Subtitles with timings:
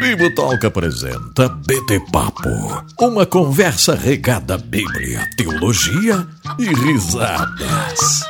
[0.00, 2.48] Bibo Talk apresenta BT Papo,
[3.00, 6.24] uma conversa regada a Bíblia, teologia
[6.56, 8.24] e risadas.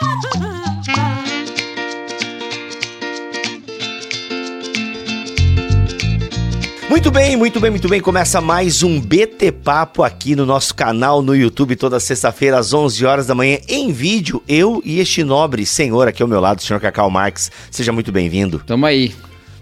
[6.89, 8.01] Muito bem, muito bem, muito bem.
[8.01, 13.05] Começa mais um BT Papo aqui no nosso canal no YouTube toda sexta-feira às 11
[13.05, 14.43] horas da manhã em vídeo.
[14.49, 17.51] Eu e este nobre senhor aqui ao meu lado, o senhor Cacau Marques.
[17.71, 18.59] Seja muito bem-vindo.
[18.67, 19.15] Tamo aí.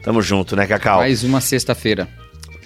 [0.07, 0.99] Tamo junto, né, Cacau?
[0.99, 2.07] Mais uma sexta-feira.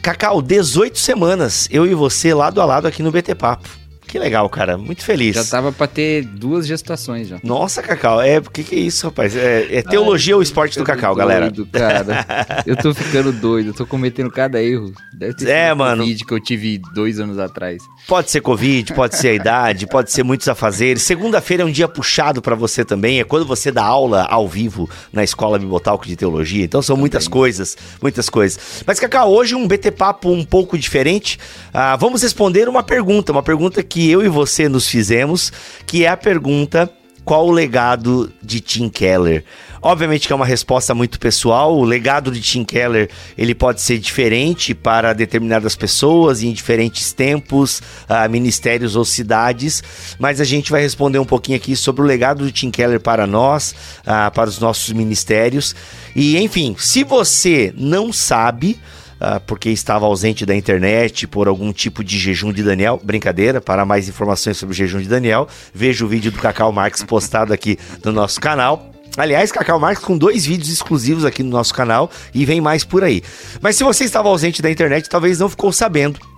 [0.03, 3.67] Cacau, 18 semanas, eu e você lado a lado aqui no BT Papo.
[4.11, 4.77] Que legal, cara.
[4.77, 5.37] Muito feliz.
[5.37, 7.39] Já tava pra ter duas gestações já.
[7.45, 8.39] Nossa, Cacau, é.
[8.39, 9.37] O que, que é isso, rapaz?
[9.37, 11.53] É, é teologia ou esporte do Cacau, doido, galera?
[11.73, 12.65] cara.
[12.67, 14.93] eu tô ficando doido, eu tô cometendo cada erro.
[15.17, 16.05] Deve ter É, sido mano.
[16.05, 17.81] vídeo que eu tive dois anos atrás.
[18.09, 21.03] Pode ser Covid, pode ser a idade, pode ser muitos afazeres.
[21.05, 23.21] Segunda-feira é um dia puxado pra você também.
[23.21, 26.65] É quando você dá aula ao vivo na escola Bibotalco de Teologia.
[26.65, 28.83] Então são muitas coisas, muitas coisas.
[28.85, 31.39] Mas, Cacau, hoje um BT Papo um pouco diferente.
[31.73, 35.53] Ah, vamos responder uma pergunta, uma pergunta que eu e você nos fizemos,
[35.87, 36.89] que é a pergunta.
[37.25, 39.45] Qual o legado de Tim Keller?
[39.83, 41.77] Obviamente que é uma resposta muito pessoal.
[41.77, 47.83] O legado de Tim Keller ele pode ser diferente para determinadas pessoas em diferentes tempos,
[48.09, 49.83] ah, ministérios ou cidades.
[50.19, 53.27] Mas a gente vai responder um pouquinho aqui sobre o legado de Tim Keller para
[53.27, 53.75] nós,
[54.07, 55.75] ah, para os nossos ministérios.
[56.15, 58.79] E enfim, se você não sabe,
[59.21, 63.01] ah, porque estava ausente da internet por algum tipo de jejum de Daniel.
[63.03, 67.03] Brincadeira, para mais informações sobre o jejum de Daniel, veja o vídeo do Cacau Marques
[67.03, 68.91] postado aqui no nosso canal.
[69.17, 73.05] Aliás, Cacau Marques com dois vídeos exclusivos aqui no nosso canal e vem mais por
[73.05, 73.23] aí.
[73.61, 76.30] Mas se você estava ausente da internet, talvez não ficou sabendo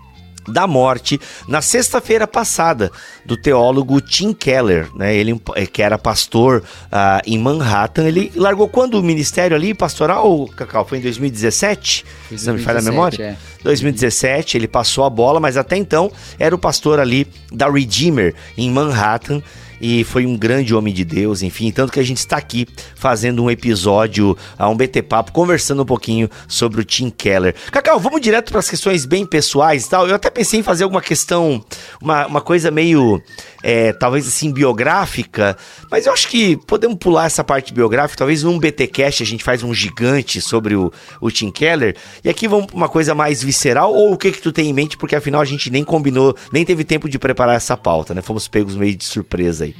[0.48, 2.90] da morte na sexta-feira passada
[3.24, 5.14] do teólogo Tim Keller, né?
[5.14, 8.04] Ele eh, que era pastor ah, em Manhattan.
[8.04, 10.84] Ele largou quando o ministério ali pastoral, Cacau?
[10.84, 12.04] Foi em 2017?
[12.36, 13.24] Se não me falha a 2017, memória?
[13.24, 13.62] é.
[13.62, 18.70] 2017, ele passou a bola, mas até então era o pastor ali da Redeemer em
[18.70, 19.42] Manhattan
[19.82, 23.42] e foi um grande homem de Deus, enfim, tanto que a gente está aqui fazendo
[23.42, 27.52] um episódio, a um BT Papo, conversando um pouquinho sobre o Tim Keller.
[27.72, 30.06] Cacau, vamos direto para as questões bem pessoais e tal.
[30.06, 31.64] Eu até pensei em fazer alguma questão,
[32.00, 33.20] uma, uma coisa meio,
[33.60, 35.56] é, talvez assim, biográfica,
[35.90, 38.18] mas eu acho que podemos pular essa parte biográfica.
[38.18, 41.96] Talvez num BT Cast a gente faz um gigante sobre o, o Tim Keller.
[42.22, 44.72] E aqui vamos para uma coisa mais visceral, ou o que que tu tem em
[44.72, 48.22] mente, porque afinal a gente nem combinou, nem teve tempo de preparar essa pauta, né?
[48.22, 49.71] Fomos pegos meio de surpresa aí.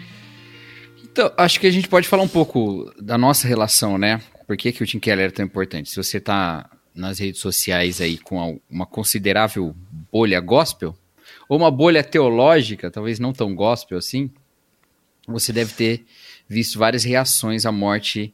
[1.13, 4.21] Então, acho que a gente pode falar um pouco da nossa relação, né?
[4.47, 5.91] Por que, que o Tim Keller é tão importante?
[5.91, 9.77] Se você tá nas redes sociais aí com uma considerável
[10.11, 10.97] bolha gospel,
[11.49, 14.31] ou uma bolha teológica, talvez não tão gospel assim,
[15.29, 16.05] você deve ter
[16.49, 18.33] visto várias reações à morte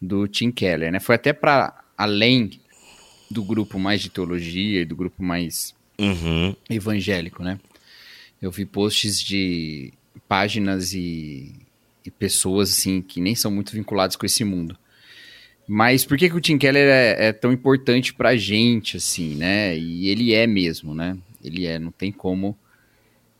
[0.00, 1.00] do Tim Keller, né?
[1.00, 2.60] Foi até para além
[3.28, 6.54] do grupo mais de teologia e do grupo mais Uhum.
[6.70, 7.58] evangélico, né?
[8.40, 9.92] Eu vi posts de
[10.28, 11.54] páginas e,
[12.04, 14.76] e pessoas assim que nem são muito vinculadas com esse mundo.
[15.72, 19.78] Mas por que, que o Tim Keller é, é tão importante pra gente, assim, né?
[19.78, 21.16] E ele é mesmo, né?
[21.44, 22.58] Ele é, não tem como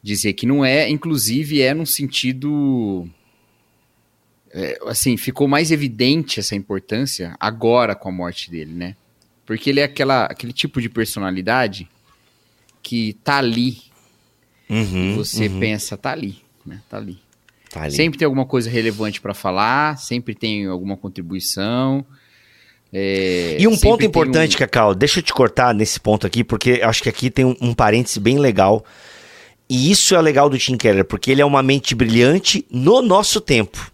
[0.03, 3.09] dizer que não é, inclusive é num sentido.
[4.53, 8.97] é, assim, ficou mais evidente essa importância agora com a morte dele, né?
[9.45, 11.89] Porque ele é aquela, aquele tipo de personalidade
[12.83, 13.79] que tá ali.
[14.69, 15.59] Uhum, você uhum.
[15.59, 16.81] pensa, tá ali, né?
[16.89, 17.19] Tá ali.
[17.71, 17.89] Tá.
[17.89, 22.05] Sempre tem alguma coisa relevante pra falar, sempre tem alguma contribuição.
[22.93, 26.81] é, E um ponto importante, um- Cacau, deixa eu te cortar nesse ponto aqui, porque
[26.83, 28.85] acho que aqui tem um, um parêntese bem legal.
[29.69, 33.41] E isso é legal do Tim Keller, porque ele é uma mente brilhante no nosso
[33.41, 33.93] tempo.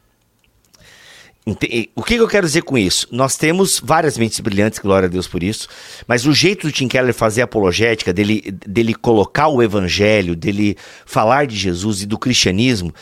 [1.94, 3.06] O que que eu quero dizer com isso?
[3.12, 5.69] Nós temos várias mentes brilhantes, glória a Deus por isso,
[6.08, 11.47] mas o jeito do Tim Keller fazer apologética, dele, dele colocar o evangelho, dele falar
[11.47, 12.93] de Jesus e do cristianismo,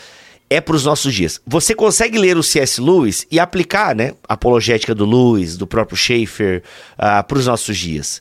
[0.55, 1.41] é para os nossos dias.
[1.47, 2.81] Você consegue ler o C.S.
[2.81, 6.63] Lewis e aplicar, né, a apologética do Lewis, do próprio Schaeffer,
[6.97, 8.21] para os nossos dias.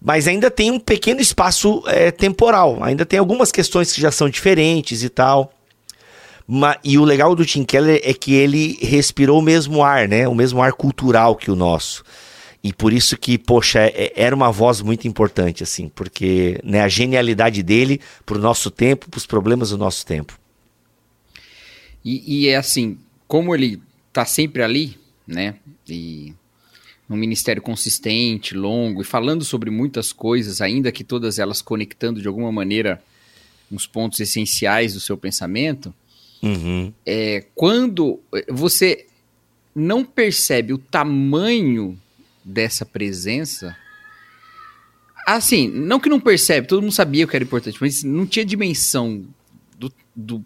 [0.00, 4.28] Mas ainda tem um pequeno espaço eh, temporal, ainda tem algumas questões que já são
[4.30, 5.52] diferentes e tal.
[6.46, 10.26] Ma- e o legal do Tim Keller é que ele respirou o mesmo ar, né?
[10.28, 12.02] O mesmo ar cultural que o nosso.
[12.62, 16.88] E por isso que, poxa, é- era uma voz muito importante, assim, porque né, a
[16.88, 20.38] genialidade dele pro nosso tempo, pros problemas do nosso tempo.
[22.08, 23.82] E, e é assim, como ele
[24.12, 24.96] tá sempre ali,
[25.26, 25.56] né?
[25.86, 26.32] E
[27.06, 32.28] num ministério consistente, longo, e falando sobre muitas coisas, ainda que todas elas conectando de
[32.28, 33.02] alguma maneira
[33.70, 35.94] uns pontos essenciais do seu pensamento,
[36.40, 36.92] Uhum.
[37.04, 39.06] é quando você
[39.74, 41.98] não percebe o tamanho
[42.44, 43.76] dessa presença,
[45.26, 49.26] Assim, não que não percebe, todo mundo sabia que era importante, mas não tinha dimensão
[49.78, 50.42] do, do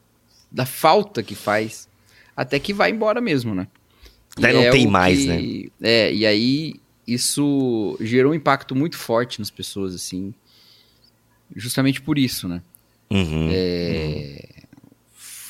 [0.53, 1.89] da falta que faz
[2.37, 3.67] até que vai embora mesmo, né?
[4.39, 5.71] Daí E não é tem mais, que- né?
[5.83, 6.75] É, e aí
[7.07, 10.33] isso gerou um impacto muito forte nas pessoas, assim,
[11.55, 12.63] justamente por isso, né?
[13.11, 13.49] Uhum.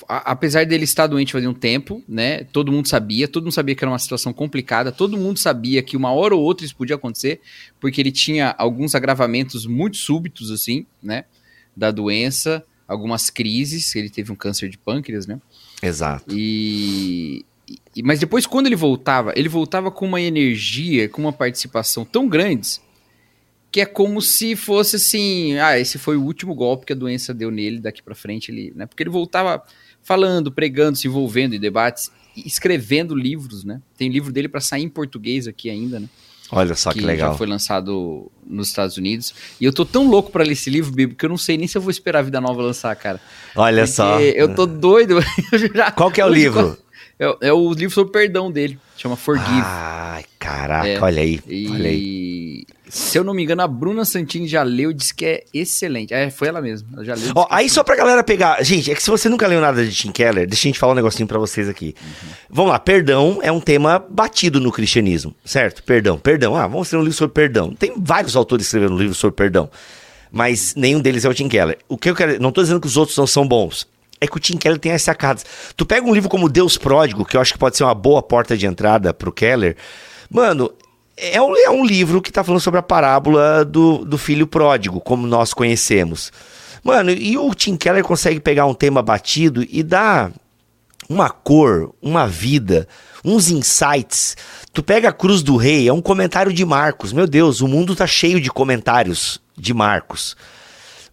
[0.08, 2.44] A- apesar dele estar doente fazia um tempo, né?
[2.44, 5.96] Todo mundo sabia, todo mundo sabia que era uma situação complicada, todo mundo sabia que
[5.96, 7.40] uma hora ou outra isso podia acontecer,
[7.80, 11.24] porque ele tinha alguns agravamentos muito súbitos, assim, né?
[11.76, 15.40] Da doença, algumas crises, ele teve um câncer de pâncreas, né?
[15.82, 16.26] Exato.
[16.28, 17.44] E,
[17.96, 22.28] e- mas depois quando ele voltava, ele voltava com uma energia, com uma participação tão
[22.28, 22.80] grandes
[23.70, 27.32] que é como se fosse assim, ah, esse foi o último golpe que a doença
[27.32, 28.84] deu nele, daqui pra frente ele, né?
[28.84, 29.62] Porque ele voltava
[30.02, 33.80] falando, pregando, se envolvendo em debates, escrevendo livros, né?
[33.96, 36.08] Tem livro dele pra sair em português aqui ainda, né?
[36.54, 37.32] Olha só que, que legal.
[37.32, 39.34] já foi lançado nos Estados Unidos.
[39.58, 41.66] E eu tô tão louco pra ler esse livro, Bibo, que eu não sei nem
[41.66, 43.18] se eu vou esperar a Vida Nova lançar, cara.
[43.56, 44.20] Olha Porque só.
[44.20, 45.18] Eu tô doido.
[45.50, 46.78] Eu já- Qual que é o Hoje, livro?
[47.18, 48.78] é, é o livro sobre o perdão dele.
[48.98, 49.62] Chama Forgive.
[49.64, 51.00] Ai, caraca, É.
[51.00, 51.40] olha aí.
[51.70, 52.64] Olha aí.
[52.94, 56.12] Se eu não me engano, a Bruna Santini já leu e disse que é excelente.
[56.12, 56.86] É, foi ela mesma.
[56.92, 57.32] Ela já leu.
[57.34, 58.62] Ó, é aí só pra galera pegar.
[58.62, 60.92] Gente, é que se você nunca leu nada de Tim Keller, deixa a gente falar
[60.92, 61.94] um negocinho pra vocês aqui.
[62.50, 65.82] Vamos lá, perdão é um tema batido no cristianismo, certo?
[65.82, 66.54] Perdão, perdão.
[66.54, 67.72] Ah, vamos escrever um livro sobre perdão.
[67.72, 69.70] Tem vários autores escrevendo um livro sobre perdão,
[70.30, 71.78] mas nenhum deles é o Tim Keller.
[71.88, 72.38] O que eu quero.
[72.42, 73.88] Não tô dizendo que os outros não são bons.
[74.20, 75.46] É que o Tim Keller tem as sacadas.
[75.74, 78.22] Tu pega um livro como Deus Pródigo, que eu acho que pode ser uma boa
[78.22, 79.76] porta de entrada pro Keller.
[80.30, 80.70] Mano,
[81.16, 85.00] é um, é um livro que tá falando sobre a parábola do, do filho pródigo,
[85.00, 86.32] como nós conhecemos.
[86.82, 90.32] Mano, e o Tim Keller consegue pegar um tema batido e dar
[91.08, 92.88] uma cor, uma vida,
[93.24, 94.36] uns insights.
[94.72, 97.12] Tu pega a Cruz do Rei, é um comentário de Marcos.
[97.12, 100.36] Meu Deus, o mundo tá cheio de comentários de Marcos.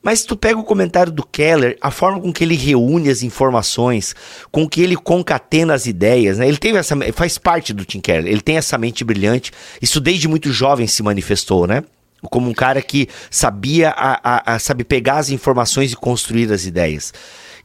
[0.02, 4.16] Mas tu pega o comentário do Keller, a forma com que ele reúne as informações,
[4.52, 6.48] com que ele concatena as ideias, né?
[6.48, 9.52] Ele teve essa, faz parte do Tim Keller, ele tem essa mente brilhante.
[9.82, 11.84] Isso desde muito jovem se manifestou, né?
[12.24, 16.66] Como um cara que sabia, a, a, a, sabe pegar as informações e construir as
[16.66, 17.14] ideias.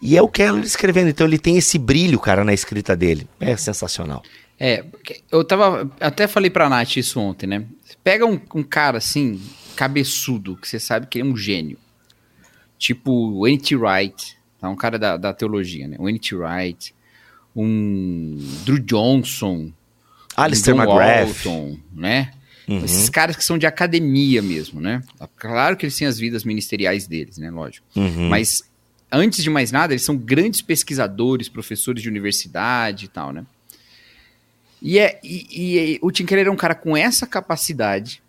[0.03, 3.29] E é o Keller escrevendo, então ele tem esse brilho, cara, na escrita dele.
[3.41, 4.23] É sensacional.
[4.59, 4.85] É,
[5.31, 5.91] eu tava.
[6.01, 7.65] Até falei pra Nath isso ontem, né?
[8.03, 9.41] Pega um, um cara assim,
[9.75, 11.79] cabeçudo, que você sabe que ele é um gênio.
[12.85, 13.77] Tipo o N.T.
[13.77, 14.69] Wright, tá?
[14.69, 15.97] um cara da, da teologia, né?
[15.99, 16.37] O N.T.
[16.37, 16.95] Wright,
[17.57, 19.73] um Drew Johnson,
[20.37, 21.29] Alistair um McGrath.
[21.29, 22.33] Walton, né?
[22.69, 22.85] Uhum.
[22.85, 25.03] Esses caras que são de academia mesmo, né?
[25.37, 27.51] Claro que eles têm as vidas ministeriais deles, né?
[27.51, 27.87] Lógico.
[27.97, 28.29] Uhum.
[28.29, 28.71] Mas,
[29.11, 33.47] antes de mais nada, eles são grandes pesquisadores, professores de universidade e tal, né?
[34.83, 38.23] E, é, e, e o Tim Keller é um cara com essa capacidade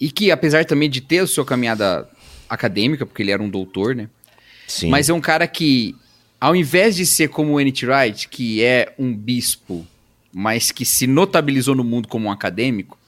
[0.00, 2.08] e que, apesar também de ter a sua caminhada
[2.48, 4.08] acadêmica, porque ele era um doutor, né?
[4.66, 4.88] Sim.
[4.88, 5.94] Mas é um cara que,
[6.40, 7.86] ao invés de ser como o N.T.
[7.86, 9.86] Wright, que é um bispo,
[10.32, 12.98] mas que se notabilizou no mundo como um acadêmico,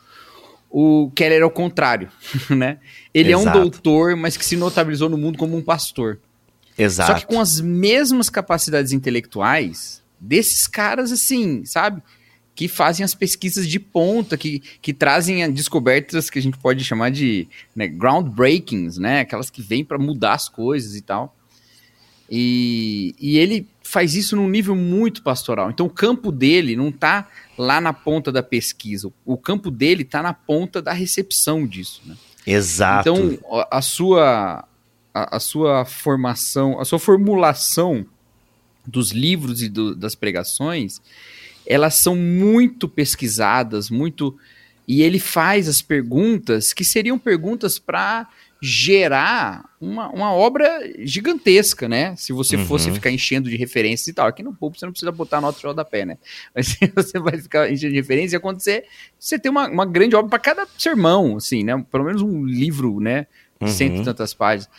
[0.70, 2.10] o Keller é o contrário,
[2.50, 2.78] né?
[3.12, 3.60] Ele é um Exato.
[3.60, 6.18] doutor, mas que se notabilizou no mundo como um pastor.
[6.76, 7.12] Exato.
[7.12, 12.02] Só que com as mesmas capacidades intelectuais desses caras, assim, sabe?
[12.58, 17.08] Que fazem as pesquisas de ponta, que, que trazem descobertas que a gente pode chamar
[17.12, 19.20] de né, groundbreakings, né?
[19.20, 21.36] Aquelas que vêm para mudar as coisas e tal.
[22.28, 25.70] E, e ele faz isso num nível muito pastoral.
[25.70, 29.08] Então o campo dele não tá lá na ponta da pesquisa.
[29.24, 32.16] O campo dele tá na ponta da recepção disso, né?
[32.44, 33.08] Exato.
[33.08, 34.64] Então, a, a sua
[35.14, 38.04] a, a sua formação, a sua formulação
[38.84, 41.00] dos livros e do- das pregações,
[41.68, 44.36] elas são muito pesquisadas, muito
[44.86, 48.26] e ele faz as perguntas que seriam perguntas para
[48.60, 50.66] gerar uma, uma obra
[51.00, 52.16] gigantesca, né?
[52.16, 52.64] Se você Uhum.
[52.64, 54.26] fosse ficar enchendo de referências e tal.
[54.26, 56.16] Aqui no público você não precisa botar nota de rodapé, né?
[56.54, 58.84] Mas você vai ficar enchendo de referências, ia acontecer
[59.18, 61.84] você tem uma, uma grande obra para cada sermão, assim, né?
[61.90, 63.26] Pelo menos um livro, né?
[63.60, 63.76] De Uhum.
[63.76, 64.70] cento e tantas páginas.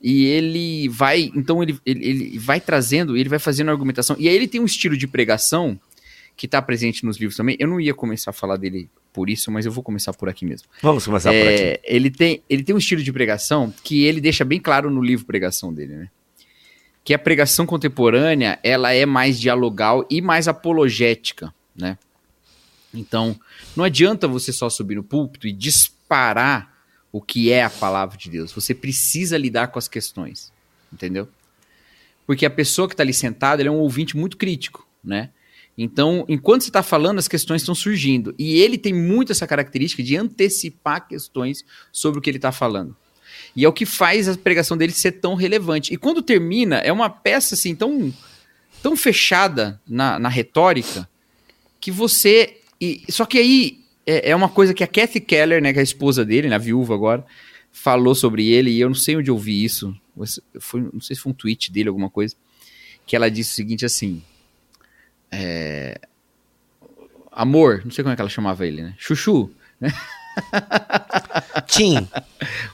[0.00, 4.16] E ele vai, então ele, ele, ele vai trazendo, ele vai fazendo argumentação.
[4.18, 5.78] E aí ele tem um estilo de pregação
[6.42, 7.56] que está presente nos livros também.
[7.60, 10.44] Eu não ia começar a falar dele por isso, mas eu vou começar por aqui
[10.44, 10.66] mesmo.
[10.82, 11.62] Vamos começar por aqui.
[11.62, 15.00] É, ele, tem, ele tem um estilo de pregação que ele deixa bem claro no
[15.00, 16.10] livro Pregação dele, né?
[17.04, 21.96] Que a pregação contemporânea, ela é mais dialogal e mais apologética, né?
[22.92, 23.38] Então,
[23.76, 26.74] não adianta você só subir no púlpito e disparar
[27.12, 28.50] o que é a palavra de Deus.
[28.50, 30.52] Você precisa lidar com as questões,
[30.92, 31.28] entendeu?
[32.26, 35.30] Porque a pessoa que está ali sentada, é um ouvinte muito crítico, né?
[35.76, 38.34] Então, enquanto você está falando, as questões estão surgindo.
[38.38, 42.94] E ele tem muito essa característica de antecipar questões sobre o que ele está falando.
[43.56, 45.92] E é o que faz a pregação dele ser tão relevante.
[45.92, 48.12] E quando termina, é uma peça assim tão,
[48.82, 51.08] tão fechada na, na retórica
[51.80, 52.58] que você.
[52.80, 55.80] E, só que aí é, é, uma coisa que a Kathy Keller, né, que é
[55.80, 57.24] a esposa dele, né, a viúva agora,
[57.70, 59.94] falou sobre ele, e eu não sei onde eu vi isso.
[60.60, 62.34] Foi, não sei se foi um tweet dele, alguma coisa.
[63.06, 64.22] Que ela disse o seguinte assim.
[65.32, 65.98] É,
[67.30, 68.94] amor, não sei como é que ela chamava ele, né?
[68.98, 69.90] Chuchu, né?
[71.66, 72.06] Tim.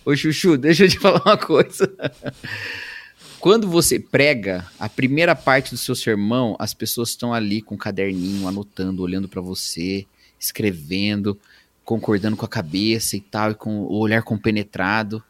[0.04, 1.90] Ô, Chuchu, deixa eu te falar uma coisa.
[3.40, 7.78] Quando você prega a primeira parte do seu sermão, as pessoas estão ali com um
[7.78, 10.04] caderninho, anotando, olhando para você,
[10.40, 11.38] escrevendo,
[11.84, 15.22] concordando com a cabeça e tal, e com o olhar compenetrado.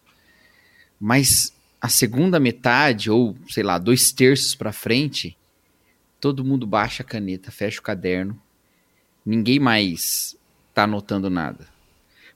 [0.98, 5.36] Mas a segunda metade, ou sei lá, dois terços para frente,
[6.20, 8.40] todo mundo baixa a caneta, fecha o caderno,
[9.24, 10.36] ninguém mais
[10.74, 11.66] tá anotando nada.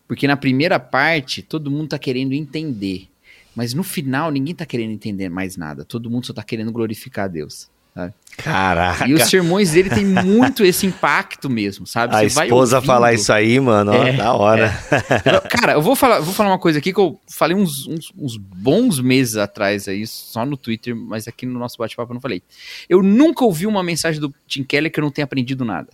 [0.07, 3.09] Porque na primeira parte, todo mundo tá querendo entender.
[3.55, 5.85] Mas no final, ninguém tá querendo entender mais nada.
[5.85, 7.71] Todo mundo só tá querendo glorificar a Deus.
[7.95, 8.15] Sabe?
[8.37, 9.07] Caraca.
[9.07, 12.15] E os sermões dele tem muito esse impacto mesmo, sabe?
[12.15, 14.73] Você a esposa falar isso aí, mano, ó, é, da hora.
[14.91, 15.49] É.
[15.49, 18.37] Cara, eu vou falar, vou falar uma coisa aqui que eu falei uns, uns, uns
[18.37, 22.43] bons meses atrás aí, só no Twitter, mas aqui no nosso bate-papo eu não falei.
[22.89, 25.89] Eu nunca ouvi uma mensagem do Tim Keller que eu não tenha aprendido nada.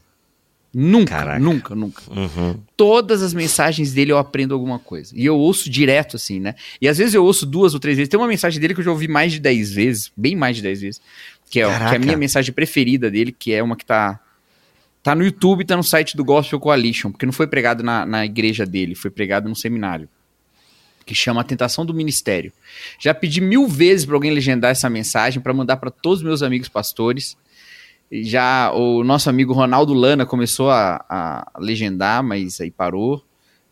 [0.72, 1.38] Nunca, Caraca.
[1.40, 2.02] nunca, nunca.
[2.08, 2.60] Uhum.
[2.76, 5.14] Todas as mensagens dele eu aprendo alguma coisa.
[5.16, 6.54] E eu ouço direto, assim, né?
[6.80, 8.10] E às vezes eu ouço duas ou três vezes.
[8.10, 10.62] Tem uma mensagem dele que eu já ouvi mais de dez vezes, bem mais de
[10.62, 11.00] dez vezes.
[11.50, 14.20] Que é, que é a minha mensagem preferida dele, que é uma que tá,
[15.02, 18.24] tá no YouTube, tá no site do Gospel Coalition, porque não foi pregado na, na
[18.24, 20.08] igreja dele, foi pregado no seminário.
[21.06, 22.52] Que chama A Tentação do Ministério.
[22.98, 26.42] Já pedi mil vezes para alguém legendar essa mensagem, para mandar para todos os meus
[26.42, 27.34] amigos pastores.
[28.10, 33.24] Já o nosso amigo Ronaldo Lana começou a, a legendar, mas aí parou.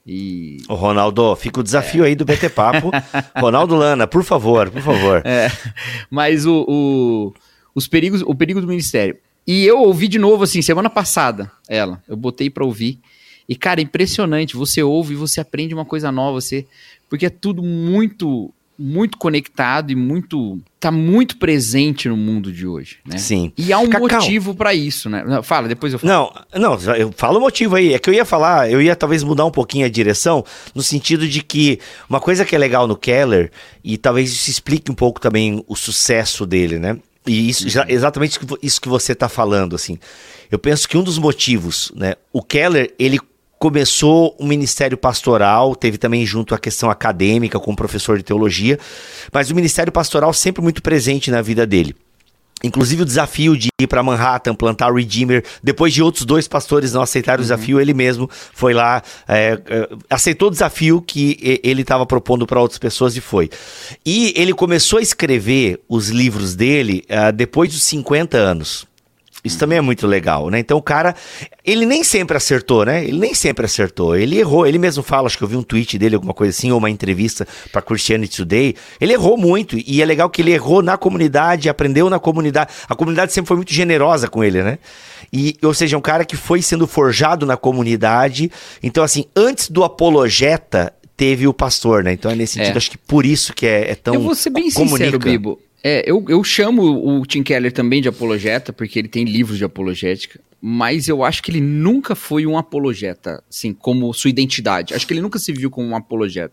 [0.06, 0.58] E...
[0.68, 2.08] Ô, Ronaldo, fica o desafio é.
[2.08, 2.90] aí do BT Papo.
[3.36, 5.22] Ronaldo Lana, por favor, por favor.
[5.24, 5.50] É,
[6.08, 7.34] mas o, o,
[7.76, 9.18] os perigos, o perigo do ministério.
[9.46, 12.02] E eu ouvi de novo, assim, semana passada, ela.
[12.08, 12.98] Eu botei pra ouvir.
[13.46, 14.56] E, cara, impressionante.
[14.56, 16.40] Você ouve e você aprende uma coisa nova.
[16.40, 16.66] Você,
[17.08, 22.98] porque é tudo muito muito conectado e muito tá muito presente no mundo de hoje,
[23.06, 23.16] né?
[23.16, 23.50] Sim.
[23.56, 24.18] E há um Cacau.
[24.20, 25.24] motivo para isso, né?
[25.42, 26.12] Fala, depois eu falo.
[26.12, 27.94] Não, não, eu falo o motivo aí.
[27.94, 31.26] É que eu ia falar, eu ia talvez mudar um pouquinho a direção, no sentido
[31.26, 33.50] de que uma coisa que é legal no Keller,
[33.82, 36.98] e talvez isso explique um pouco também o sucesso dele, né?
[37.26, 39.98] E isso, já, exatamente isso que você está falando, assim.
[40.50, 42.14] Eu penso que um dos motivos, né?
[42.32, 43.18] O Keller, ele
[43.58, 48.78] começou um ministério pastoral, teve também junto a questão acadêmica com professor de teologia,
[49.32, 51.96] mas o ministério pastoral sempre muito presente na vida dele.
[52.66, 56.92] Inclusive o desafio de ir para Manhattan, plantar o Redeemer, depois de outros dois pastores
[56.92, 57.44] não aceitarem o uhum.
[57.44, 62.60] desafio, ele mesmo foi lá, é, é, aceitou o desafio que ele estava propondo para
[62.60, 63.50] outras pessoas e foi.
[64.04, 68.86] E ele começou a escrever os livros dele uh, depois dos 50 anos.
[69.46, 70.58] Isso também é muito legal, né?
[70.58, 71.14] Então o cara,
[71.64, 73.04] ele nem sempre acertou, né?
[73.04, 74.16] Ele nem sempre acertou.
[74.16, 74.66] Ele errou.
[74.66, 76.90] Ele mesmo fala, acho que eu vi um tweet dele, alguma coisa assim, ou uma
[76.90, 78.74] entrevista para Christianity Today.
[79.00, 79.78] Ele errou muito.
[79.78, 82.72] E é legal que ele errou na comunidade, aprendeu na comunidade.
[82.88, 84.78] A comunidade sempre foi muito generosa com ele, né?
[85.32, 88.50] E, ou seja, um cara que foi sendo forjado na comunidade.
[88.82, 92.12] Então, assim, antes do apologeta, teve o pastor, né?
[92.12, 92.78] Então é nesse sentido, é.
[92.78, 94.14] acho que por isso que é, é tão.
[94.14, 95.04] Eu vou ser bem comunica.
[95.04, 95.58] sincero, Bibo.
[95.88, 99.64] É, eu, eu chamo o Tim Keller também de apologeta, porque ele tem livros de
[99.64, 104.94] apologética, mas eu acho que ele nunca foi um apologeta, assim, como sua identidade.
[104.94, 106.52] Acho que ele nunca se viu como um apologeta.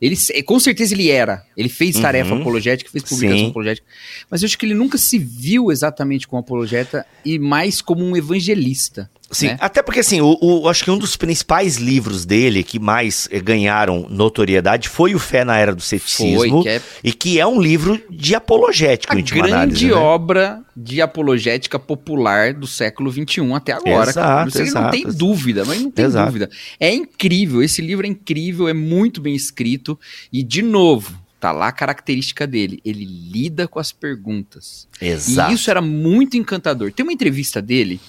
[0.00, 1.44] Ele, com certeza ele era.
[1.56, 2.02] Ele fez uhum.
[2.02, 3.50] tarefa apologética, fez publicação Sim.
[3.50, 3.86] apologética.
[4.28, 8.16] Mas eu acho que ele nunca se viu exatamente como apologeta e mais como um
[8.16, 9.08] evangelista.
[9.32, 9.56] Sim, né?
[9.60, 13.40] até porque assim, o, o, acho que um dos principais livros dele que mais eh,
[13.40, 16.82] ganharam notoriedade foi o Fé na Era do Ceticismo, foi, que é...
[17.02, 19.92] e que é um livro de apologética, a grande análise, né?
[19.94, 24.10] obra de apologética popular do século XXI até agora.
[24.10, 25.16] Exato, Você exato, não tem exato.
[25.16, 26.26] dúvida, mas não tem exato.
[26.26, 26.50] dúvida.
[26.78, 29.98] É incrível, esse livro é incrível, é muito bem escrito
[30.30, 32.80] e de novo, tá lá a característica dele.
[32.84, 34.86] Ele lida com as perguntas.
[35.00, 35.50] Exato.
[35.50, 36.92] E isso era muito encantador.
[36.92, 38.00] Tem uma entrevista dele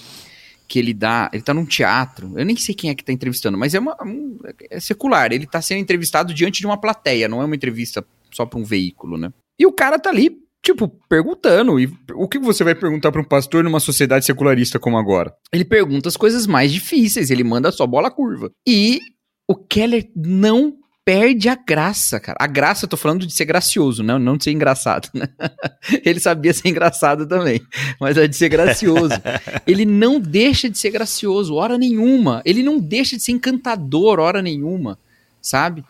[0.66, 1.30] que ele dá.
[1.32, 2.32] Ele tá num teatro.
[2.36, 4.38] Eu nem sei quem é que tá entrevistando, mas é, uma, um,
[4.70, 5.32] é secular.
[5.32, 8.64] Ele tá sendo entrevistado diante de uma plateia, não é uma entrevista só pra um
[8.64, 9.32] veículo, né?
[9.58, 11.78] E o cara tá ali, tipo, perguntando.
[11.78, 15.34] E o que você vai perguntar para um pastor numa sociedade secularista como agora?
[15.52, 18.50] Ele pergunta as coisas mais difíceis, ele manda só bola curva.
[18.66, 19.00] E
[19.48, 22.38] o Keller não perde a graça, cara.
[22.40, 25.10] A graça, eu tô falando de ser gracioso, não, não de ser engraçado.
[25.12, 25.28] Né?
[26.04, 27.60] Ele sabia ser engraçado também,
[28.00, 29.14] mas é de ser gracioso.
[29.66, 32.40] Ele não deixa de ser gracioso, hora nenhuma.
[32.44, 34.98] Ele não deixa de ser encantador, hora nenhuma,
[35.42, 35.84] sabe?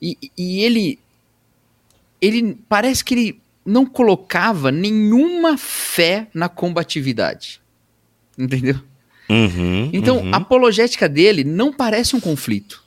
[0.00, 0.98] E, e ele,
[2.20, 7.60] ele parece que ele não colocava nenhuma fé na combatividade.
[8.36, 8.80] Entendeu?
[9.28, 10.34] Uhum, Então, uhum.
[10.34, 12.83] a apologética dele não parece um conflito.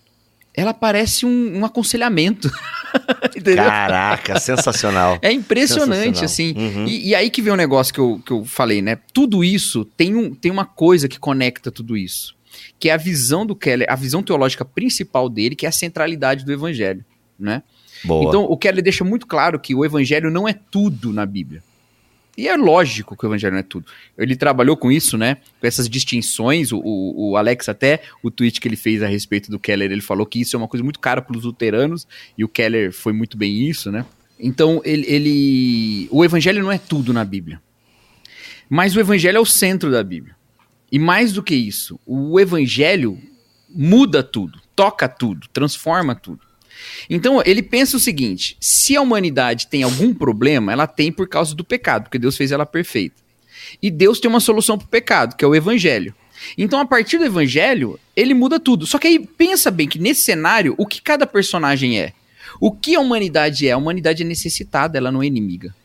[0.57, 2.51] Ela parece um, um aconselhamento.
[3.55, 5.19] Caraca, sensacional.
[5.21, 6.25] É impressionante, Sensacional.
[6.25, 6.53] assim.
[6.57, 6.87] Uhum.
[6.87, 8.97] E, e aí que vem um negócio que eu, que eu falei, né?
[9.13, 12.35] Tudo isso tem, um, tem uma coisa que conecta tudo isso.
[12.79, 16.43] Que é a visão do Keller, a visão teológica principal dele, que é a centralidade
[16.43, 17.05] do evangelho,
[17.39, 17.61] né?
[18.03, 18.27] Boa.
[18.27, 21.61] Então, o Keller deixa muito claro que o evangelho não é tudo na Bíblia.
[22.37, 23.87] E é lógico que o evangelho não é tudo.
[24.15, 25.37] Ele trabalhou com isso, né?
[25.59, 26.71] Com essas distinções.
[26.71, 30.01] O, o, o Alex, até o tweet que ele fez a respeito do Keller, ele
[30.01, 32.07] falou que isso é uma coisa muito cara para os luteranos.
[32.37, 34.05] E o Keller foi muito bem isso, né?
[34.39, 36.07] Então, ele, ele.
[36.11, 37.59] O evangelho não é tudo na Bíblia.
[38.69, 40.35] Mas o evangelho é o centro da Bíblia.
[40.91, 43.19] E mais do que isso, o evangelho
[43.67, 46.46] muda tudo, toca tudo, transforma tudo.
[47.09, 51.55] Então, ele pensa o seguinte: se a humanidade tem algum problema, ela tem por causa
[51.55, 53.15] do pecado, porque Deus fez ela perfeita.
[53.81, 56.13] E Deus tem uma solução para o pecado, que é o evangelho.
[56.57, 58.85] Então, a partir do evangelho, ele muda tudo.
[58.85, 62.13] Só que aí pensa bem que nesse cenário, o que cada personagem é?
[62.59, 63.71] O que a humanidade é?
[63.71, 65.75] A humanidade é necessitada, ela não é inimiga.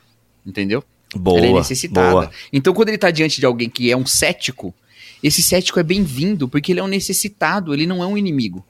[0.46, 0.84] Entendeu?
[1.14, 2.10] boa, ela é necessitada.
[2.10, 2.30] boa.
[2.52, 4.74] Então, quando ele está diante de alguém que é um cético,
[5.22, 8.64] esse cético é bem-vindo, porque ele é um necessitado, ele não é um inimigo.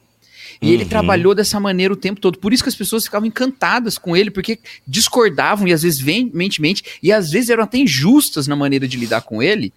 [0.62, 0.88] E ele Uhum.
[0.88, 2.38] trabalhou dessa maneira o tempo todo.
[2.38, 6.84] Por isso que as pessoas ficavam encantadas com ele, porque discordavam, e às vezes veementemente,
[7.02, 9.72] e às vezes eram até injustas na maneira de lidar com ele.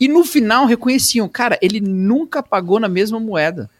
[0.00, 3.70] E no final reconheciam, cara, ele nunca pagou na mesma moeda.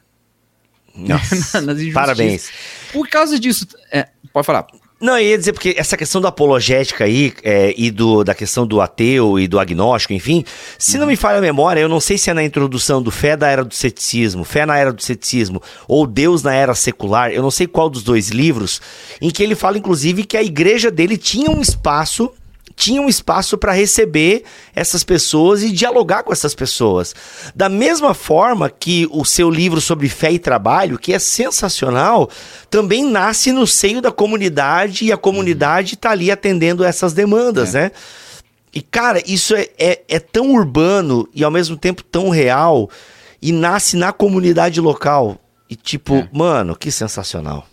[0.95, 1.93] Nossa, nas injustiças.
[1.95, 2.51] parabéns.
[2.93, 3.67] Por causa disso.
[3.93, 4.67] é, pode falar.
[5.01, 8.67] Não, eu ia dizer, porque essa questão da apologética aí, é, e do, da questão
[8.67, 10.45] do ateu e do agnóstico, enfim,
[10.77, 13.37] se não me falha a memória, eu não sei se é na introdução do Fé
[13.37, 17.43] da Era do Ceticismo, Fé na Era do Ceticismo, ou Deus na Era Secular, eu
[17.43, 18.81] não sei qual dos dois livros,
[19.21, 22.33] em que ele fala, inclusive, que a igreja dele tinha um espaço
[22.79, 27.13] tinha um espaço para receber essas pessoas e dialogar com essas pessoas.
[27.53, 32.31] Da mesma forma que o seu livro sobre fé e trabalho, que é sensacional,
[32.71, 37.91] também nasce no seio da comunidade e a comunidade está ali atendendo essas demandas, né?
[38.73, 42.89] E, cara, isso é, é, é tão urbano e ao mesmo tempo tão real
[43.43, 45.37] e nasce na comunidade local.
[45.69, 46.29] E, tipo, É.
[46.33, 47.67] mano, que sensacional.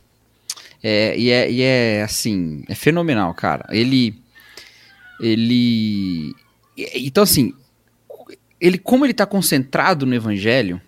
[0.81, 3.65] É, e, é, e é assim, é fenomenal, cara.
[3.69, 4.24] Ele.
[5.19, 6.33] Ele.
[6.77, 7.53] Então, assim,
[8.59, 10.81] ele, como ele tá concentrado no evangelho,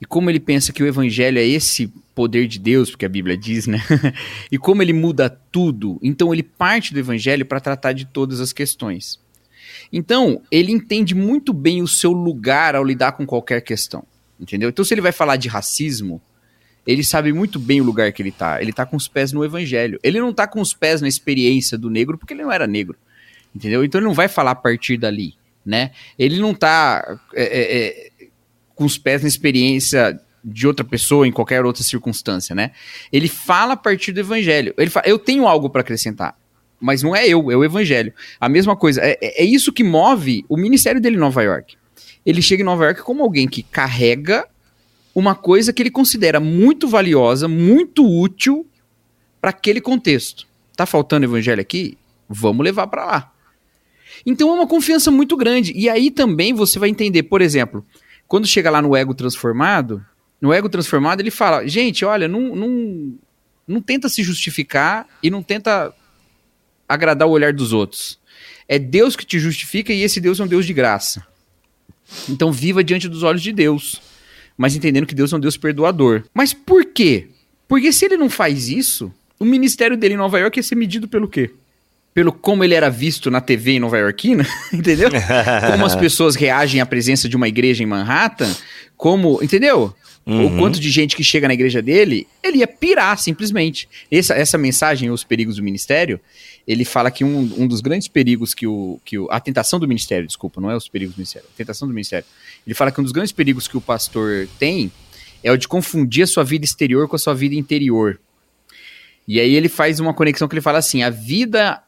[0.00, 3.36] e como ele pensa que o evangelho é esse poder de Deus, porque a Bíblia
[3.36, 3.82] diz, né?
[4.50, 8.52] e como ele muda tudo, então ele parte do evangelho para tratar de todas as
[8.52, 9.18] questões.
[9.92, 14.04] Então, ele entende muito bem o seu lugar ao lidar com qualquer questão.
[14.38, 14.68] Entendeu?
[14.68, 16.20] Então, se ele vai falar de racismo,
[16.86, 18.62] ele sabe muito bem o lugar que ele tá.
[18.62, 19.98] Ele tá com os pés no evangelho.
[20.02, 22.96] Ele não tá com os pés na experiência do negro, porque ele não era negro.
[23.54, 23.84] Entendeu?
[23.84, 25.90] Então ele não vai falar a partir dali, né?
[26.18, 28.28] Ele não tá é, é, é,
[28.74, 32.70] com os pés na experiência de outra pessoa em qualquer outra circunstância, né?
[33.12, 34.72] Ele fala a partir do evangelho.
[34.78, 36.36] Ele fala, eu tenho algo para acrescentar.
[36.78, 38.12] Mas não é eu, é o evangelho.
[38.38, 41.76] A mesma coisa, é, é isso que move o ministério dele em Nova York.
[42.24, 44.46] Ele chega em Nova York como alguém que carrega
[45.16, 48.66] uma coisa que ele considera muito valiosa, muito útil
[49.40, 50.46] para aquele contexto.
[50.76, 51.96] Tá faltando evangelho aqui?
[52.28, 53.32] Vamos levar para lá.
[54.26, 55.72] Então é uma confiança muito grande.
[55.74, 57.82] E aí também você vai entender, por exemplo,
[58.28, 60.04] quando chega lá no ego transformado,
[60.38, 63.14] no ego transformado ele fala: gente, olha, não, não,
[63.66, 65.94] não tenta se justificar e não tenta
[66.86, 68.20] agradar o olhar dos outros.
[68.68, 71.26] É Deus que te justifica e esse Deus é um Deus de graça.
[72.28, 73.98] Então viva diante dos olhos de Deus
[74.56, 76.24] mas entendendo que Deus é um Deus perdoador.
[76.32, 77.28] Mas por quê?
[77.68, 81.08] Porque se ele não faz isso, o ministério dele em Nova York ia ser medido
[81.08, 81.50] pelo quê?
[82.14, 85.10] Pelo como ele era visto na TV em Nova Yorkina, entendeu?
[85.70, 88.54] Como as pessoas reagem à presença de uma igreja em Manhattan,
[88.96, 89.94] como, entendeu?
[90.26, 90.46] Uhum.
[90.46, 93.88] O quanto de gente que chega na igreja dele, ele ia pirar simplesmente.
[94.10, 96.18] Essa, essa mensagem, Os Perigos do Ministério,
[96.66, 99.28] ele fala que um, um dos grandes perigos que o, que o.
[99.30, 102.26] A tentação do ministério, desculpa, não é os perigos do ministério, a tentação do ministério.
[102.66, 104.90] Ele fala que um dos grandes perigos que o pastor tem
[105.44, 108.18] é o de confundir a sua vida exterior com a sua vida interior.
[109.28, 111.82] E aí ele faz uma conexão que ele fala assim: a vida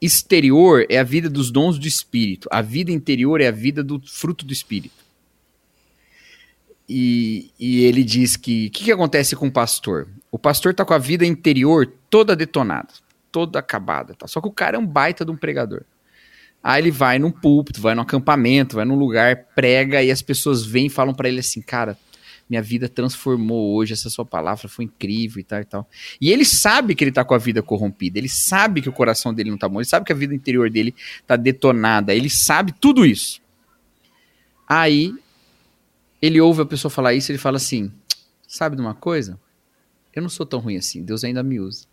[0.00, 4.00] exterior é a vida dos dons do espírito, a vida interior é a vida do
[4.00, 5.04] fruto do espírito.
[6.88, 10.06] E, e ele diz que o que, que acontece com o pastor?
[10.30, 12.88] O pastor tá com a vida interior toda detonada,
[13.34, 14.14] toda acabada.
[14.14, 14.28] Tá?
[14.28, 15.82] Só que o cara é um baita de um pregador.
[16.62, 20.64] Aí ele vai num púlpito, vai num acampamento, vai num lugar, prega e as pessoas
[20.64, 21.98] vêm e falam para ele assim, cara,
[22.48, 25.90] minha vida transformou hoje, essa sua palavra foi incrível e tal e tal.
[26.20, 29.34] E ele sabe que ele tá com a vida corrompida, ele sabe que o coração
[29.34, 30.94] dele não tá bom, ele sabe que a vida interior dele
[31.26, 33.42] tá detonada, ele sabe tudo isso.
[34.66, 35.12] Aí
[36.22, 37.92] ele ouve a pessoa falar isso, ele fala assim:
[38.46, 39.38] "Sabe de uma coisa?
[40.14, 41.86] Eu não sou tão ruim assim, Deus ainda me usa".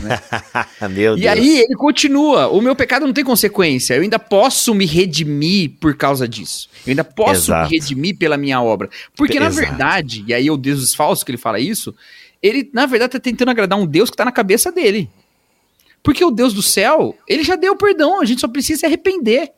[0.00, 0.20] Né?
[0.88, 1.32] Meu e Deus.
[1.32, 5.96] aí ele continua: o meu pecado não tem consequência, eu ainda posso me redimir por
[5.96, 6.68] causa disso.
[6.86, 7.70] Eu ainda posso Exato.
[7.70, 8.88] me redimir pela minha obra.
[9.16, 9.66] Porque na Exato.
[9.68, 11.94] verdade, e aí é o Deus falso que ele fala isso,
[12.42, 15.10] ele na verdade tá tentando agradar um Deus que tá na cabeça dele.
[16.02, 19.52] Porque o Deus do céu, ele já deu perdão, a gente só precisa se arrepender.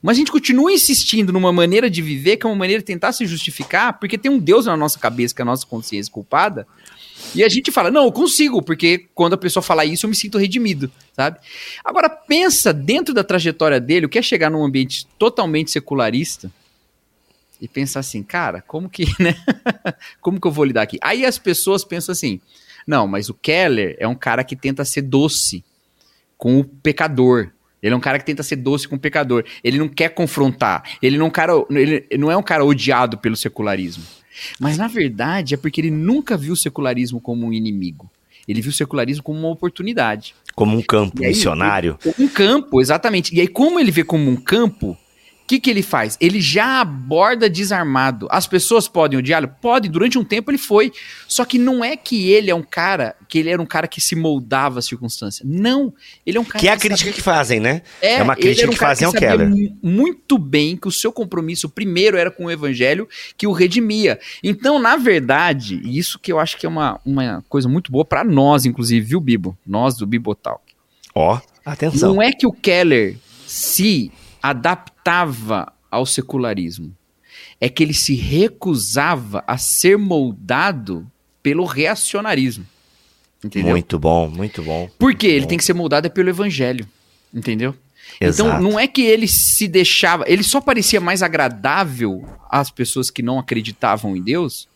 [0.00, 3.12] Mas a gente continua insistindo numa maneira de viver, que é uma maneira de tentar
[3.12, 6.66] se justificar, porque tem um Deus na nossa cabeça, que é a nossa consciência culpada,
[7.34, 10.16] e a gente fala, não, eu consigo, porque quando a pessoa fala isso, eu me
[10.16, 11.38] sinto redimido, sabe?
[11.84, 16.50] Agora, pensa dentro da trajetória dele, o que é chegar num ambiente totalmente secularista
[17.60, 19.36] e pensar assim, cara, como que, né?
[20.20, 20.98] como que eu vou lidar aqui?
[21.00, 22.40] Aí as pessoas pensam assim,
[22.86, 25.64] não, mas o Keller é um cara que tenta ser doce
[26.36, 27.50] com o pecador.
[27.82, 29.44] Ele é um cara que tenta ser doce com o pecador.
[29.62, 30.82] Ele não quer confrontar.
[31.00, 34.04] Ele não, é cara, ele não é um cara odiado pelo secularismo.
[34.58, 38.10] Mas na verdade é porque ele nunca viu o secularismo como um inimigo.
[38.46, 40.34] Ele viu o secularismo como uma oportunidade.
[40.54, 41.98] Como um campo aí, missionário.
[42.18, 43.34] Um campo, exatamente.
[43.34, 44.96] E aí, como ele vê como um campo,
[45.52, 46.16] que, que ele faz?
[46.20, 48.26] Ele já aborda desarmado.
[48.30, 49.48] As pessoas podem odiá-lo?
[49.60, 50.90] Podem, durante um tempo ele foi.
[51.28, 54.00] Só que não é que ele é um cara, que ele era um cara que
[54.00, 55.44] se moldava à circunstância.
[55.46, 55.92] Não.
[56.24, 57.82] Ele é um cara Que é a crítica que fazem, né?
[58.00, 59.48] é, É uma crítica um que fazem ao sabia Keller.
[59.50, 64.18] mu- muito bem que o seu compromisso primeiro era com o evangelho que o redimia.
[64.42, 68.24] Então, na verdade, isso que eu acho que é uma, uma coisa muito boa pra
[68.24, 69.56] nós, inclusive, viu, Bibo?
[69.66, 70.62] Nós do Bibotalk.
[71.14, 72.14] Ó, atenção.
[72.14, 74.10] Não é que o Keller se
[75.02, 76.94] adaptava ao secularismo.
[77.60, 81.10] É que ele se recusava a ser moldado
[81.42, 82.66] pelo reacionarismo.
[83.44, 83.72] Entendeu?
[83.72, 84.88] Muito bom, muito bom.
[84.98, 85.26] Por quê?
[85.28, 85.48] Ele bom.
[85.48, 86.86] tem que ser moldado é pelo evangelho.
[87.34, 87.74] Entendeu?
[88.16, 88.62] Então, Exato.
[88.62, 90.24] não é que ele se deixava.
[90.28, 94.68] Ele só parecia mais agradável às pessoas que não acreditavam em Deus,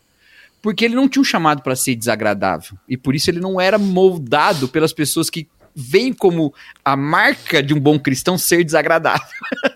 [0.61, 2.77] porque ele não tinha um chamado para ser desagradável.
[2.87, 5.47] E por isso ele não era moldado pelas pessoas que
[5.79, 6.51] veem como
[6.83, 9.21] a marca de um bom cristão ser desagradável.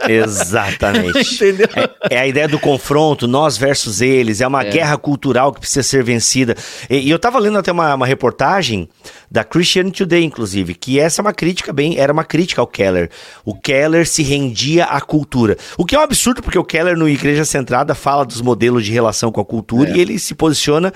[0.09, 1.19] Exatamente.
[1.35, 1.67] Entendeu?
[2.09, 4.69] É a ideia do confronto, nós versus eles, é uma É.
[4.71, 6.55] guerra cultural que precisa ser vencida.
[6.89, 8.89] E, e eu tava lendo até uma, uma reportagem
[9.29, 13.09] da Christian Today, inclusive, que essa é uma crítica bem, era uma crítica ao Keller.
[13.45, 15.57] O Keller se rendia à cultura.
[15.77, 18.91] O que é um absurdo, porque o Keller no Igreja Centrada fala dos modelos de
[18.91, 19.93] relação com a cultura É.
[19.95, 20.91] e ele se posiciona.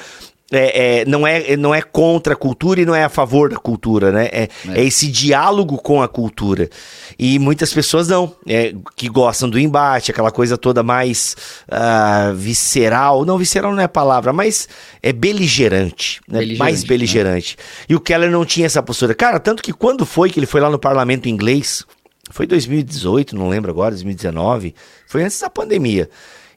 [0.51, 3.57] É, é, não, é, não é contra a cultura e não é a favor da
[3.57, 4.29] cultura, né?
[4.31, 6.69] É, é esse diálogo com a cultura.
[7.17, 11.35] E muitas pessoas não, é, que gostam do embate, aquela coisa toda mais
[11.67, 13.25] ah, visceral.
[13.25, 14.69] Não, visceral não é a palavra, mas
[15.01, 16.39] é beligerante, né?
[16.39, 16.87] Beligerante, mais né?
[16.87, 17.57] beligerante.
[17.89, 19.15] E o Keller não tinha essa postura.
[19.15, 21.83] Cara, tanto que quando foi que ele foi lá no parlamento inglês,
[22.29, 24.75] foi 2018, não lembro agora, 2019,
[25.07, 26.07] foi antes da pandemia.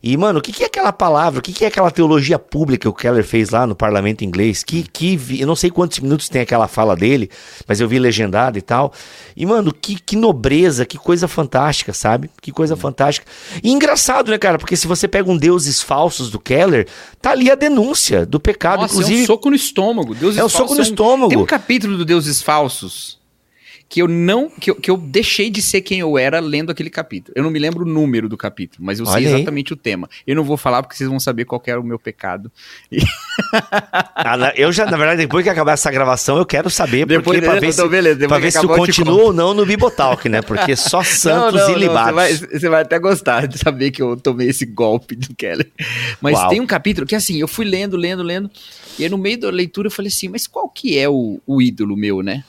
[0.02, 2.82] E, mano, o que, que é aquela palavra, o que, que é aquela teologia pública
[2.82, 4.62] que o Keller fez lá no parlamento inglês?
[4.62, 7.28] Que, que vi- eu não sei quantos minutos tem aquela fala dele,
[7.66, 8.92] mas eu vi legendado e tal.
[9.36, 12.30] E, mano, que, que nobreza, que coisa fantástica, sabe?
[12.40, 13.26] Que coisa fantástica.
[13.62, 14.56] E engraçado, né, cara?
[14.58, 16.86] Porque se você pega um deuses falsos do Keller,
[17.20, 19.20] tá ali a denúncia do pecado, Nossa, inclusive.
[19.20, 20.14] é um soco no estômago.
[20.14, 21.28] Deuses É um soco no são- estômago.
[21.30, 23.18] Tem um capítulo do Deuses Falsos
[23.88, 24.50] que eu não.
[24.50, 27.32] Que eu, que eu deixei de ser quem eu era lendo aquele capítulo.
[27.34, 29.34] Eu não me lembro o número do capítulo, mas eu sei Olha aí.
[29.36, 30.08] exatamente o tema.
[30.26, 32.50] Eu não vou falar porque vocês vão saber qual era o meu pecado.
[34.14, 37.40] Ah, na- eu já, na verdade, depois que acabar essa gravação, eu quero saber, porque
[37.40, 40.42] pra ver, se, então, beleza, pra ver se tu continua ou não no Bibotalk, né?
[40.42, 42.10] Porque só santos Não, não, e não, libados.
[42.10, 45.70] Você vai, você vai até gostar de saber que eu tomei esse golpe do Keller.
[46.20, 46.48] Mas Uau.
[46.48, 48.50] tem um capítulo que assim, eu fui lendo, lendo, lendo,
[48.98, 51.62] e aí no meio da leitura eu falei assim, mas qual que é o, o
[51.62, 52.44] ídolo meu, né?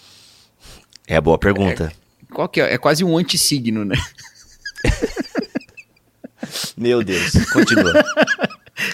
[1.10, 1.92] É boa pergunta.
[2.32, 2.74] Qual que é?
[2.74, 3.96] É quase um antissigno, né?
[6.78, 7.94] Meu Deus, continua.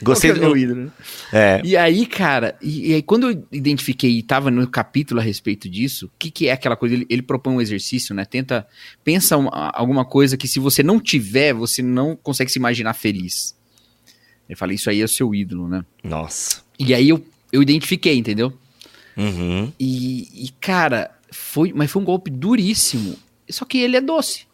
[0.01, 0.39] Gostei é do.
[0.39, 0.91] meu ídolo, né?
[1.32, 5.23] É, E aí, cara, e, e aí quando eu identifiquei e tava no capítulo a
[5.23, 6.95] respeito disso, o que, que é aquela coisa?
[6.95, 8.25] Ele, ele propõe um exercício, né?
[8.25, 8.65] Tenta,
[9.04, 13.56] pensa uma- alguma coisa que se você não tiver, você não consegue se imaginar feliz.
[14.49, 15.86] Ele fala, isso aí é o seu ídolo, né?
[16.04, 16.63] nossa.
[16.80, 17.23] E aí eu,
[17.54, 18.51] eu identifiquei, entendeu?
[19.15, 19.71] Uhum.
[19.80, 23.15] E, e, cara, foi, mas foi um golpe duríssimo.
[23.50, 24.45] Só que ele é doce.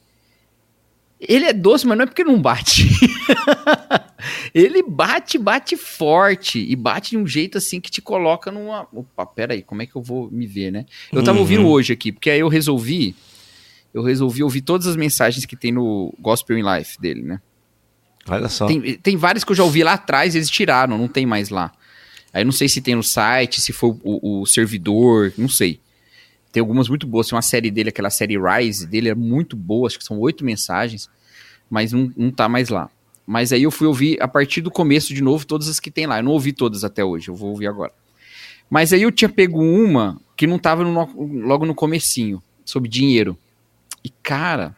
[1.20, 2.90] Ele é doce, mas não é porque não bate.
[4.54, 6.60] Ele bate, bate forte.
[6.60, 8.88] E bate de um jeito assim que te coloca numa.
[8.94, 10.86] Opa, peraí, como é que eu vou me ver, né?
[11.12, 11.42] Eu tava Uhum.
[11.44, 13.16] ouvindo hoje aqui, porque aí eu resolvi.
[13.94, 17.42] Eu resolvi ouvir todas as mensagens que tem no Gospel in Life dele, né?
[18.28, 18.66] Olha só.
[18.68, 21.72] Tem, tem várias que eu já ouvi lá atrás, eles tiraram, não tem mais lá.
[22.34, 25.80] Aí eu não sei se tem no site, se foi o, o servidor, não sei.
[26.52, 27.28] Tem algumas muito boas.
[27.28, 30.44] Tem uma série dele, aquela série Rise dele, é muito boa, acho que são oito
[30.44, 31.10] mensagens,
[31.70, 32.90] mas não, não tá mais lá.
[33.26, 36.06] Mas aí eu fui ouvir a partir do começo de novo todas as que tem
[36.06, 36.20] lá.
[36.20, 37.94] Eu não ouvi todas até hoje, eu vou ouvir agora.
[38.70, 43.38] Mas aí eu tinha pego uma que não tava no- logo no comecinho, sobre dinheiro.
[44.04, 44.76] E cara,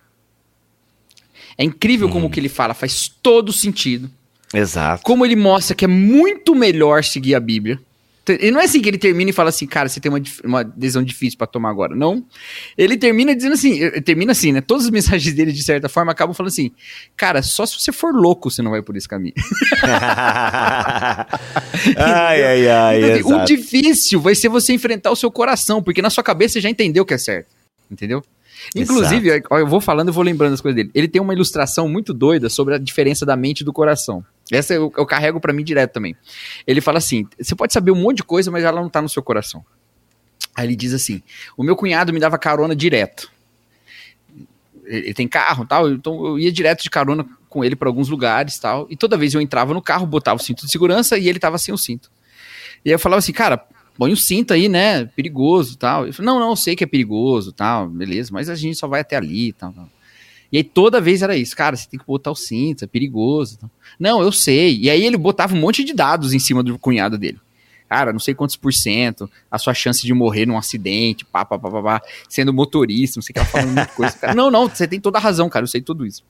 [1.57, 4.09] é incrível como o que ele fala, faz todo sentido
[4.53, 5.03] Exato.
[5.03, 7.79] como ele mostra que é muito melhor seguir a Bíblia.
[8.27, 10.63] E não é assim que ele termina e fala assim, cara, você tem uma, uma
[10.63, 11.93] decisão difícil pra tomar agora.
[11.93, 12.25] Não.
[12.77, 14.61] Ele termina dizendo assim, eh, termina assim, né?
[14.61, 16.71] Todas as mensagens dele, de certa forma, acabam falando assim,
[17.17, 19.33] cara, só se você for louco você não vai por esse caminho.
[21.97, 22.97] ai, ai, ai.
[22.97, 23.45] Então, assim, o exato.
[23.45, 27.03] difícil vai ser você enfrentar o seu coração, porque na sua cabeça você já entendeu
[27.03, 27.47] o que é certo.
[27.91, 28.23] Entendeu?
[28.73, 30.91] Inclusive, ó, eu vou falando e vou lembrando as coisas dele.
[30.93, 34.23] Ele tem uma ilustração muito doida sobre a diferença da mente e do coração.
[34.51, 36.15] Essa eu, eu carrego pra mim direto também.
[36.67, 39.09] Ele fala assim: você pode saber um monte de coisa, mas ela não tá no
[39.09, 39.65] seu coração.
[40.55, 41.21] Aí ele diz assim:
[41.57, 43.31] o meu cunhado me dava carona direto.
[44.85, 48.57] Ele tem carro tal, então eu ia direto de carona com ele pra alguns lugares
[48.59, 48.85] tal.
[48.89, 51.57] E toda vez eu entrava no carro, botava o cinto de segurança e ele tava
[51.57, 52.11] sem o cinto.
[52.83, 53.65] E aí eu falava assim, cara,
[53.97, 55.05] põe o cinto aí, né?
[55.05, 56.03] Perigoso tal.
[56.03, 59.01] Ele falou, não, não, sei que é perigoso tal, beleza, mas a gente só vai
[59.01, 59.89] até ali tal, tal.
[60.53, 63.57] E aí toda vez era isso, cara, você tem que botar o cinto, é perigoso.
[63.57, 63.71] Tal.
[63.99, 64.77] Não, eu sei.
[64.77, 67.39] E aí ele botava um monte de dados em cima do cunhado dele.
[67.89, 71.57] Cara, não sei quantos por cento, a sua chance de morrer num acidente, pá, pá,
[71.57, 74.15] pá, pá, pá sendo motorista, não sei o que ela falando muita coisa.
[74.15, 76.23] Cara, não, não, você tem toda a razão, cara, eu sei tudo isso.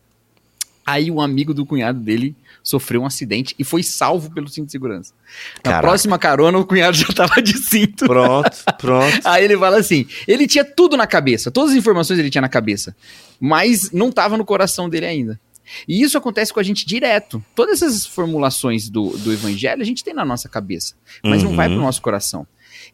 [0.86, 4.71] Aí um amigo do cunhado dele sofreu um acidente e foi salvo pelo cinto de
[4.71, 5.13] segurança.
[5.58, 5.82] Na Caraca.
[5.88, 8.06] próxima carona, o cunhado já tava de cinto.
[8.06, 9.19] Pronto, pronto.
[9.26, 12.49] Aí ele fala assim: ele tinha tudo na cabeça, todas as informações ele tinha na
[12.49, 12.95] cabeça,
[13.39, 15.39] mas não tava no coração dele ainda.
[15.88, 17.43] E isso acontece com a gente direto.
[17.56, 21.67] Todas essas formulações do, do evangelho a gente tem na nossa cabeça, mas não vai
[21.67, 21.76] Uhum.
[21.76, 22.45] pro nosso coração.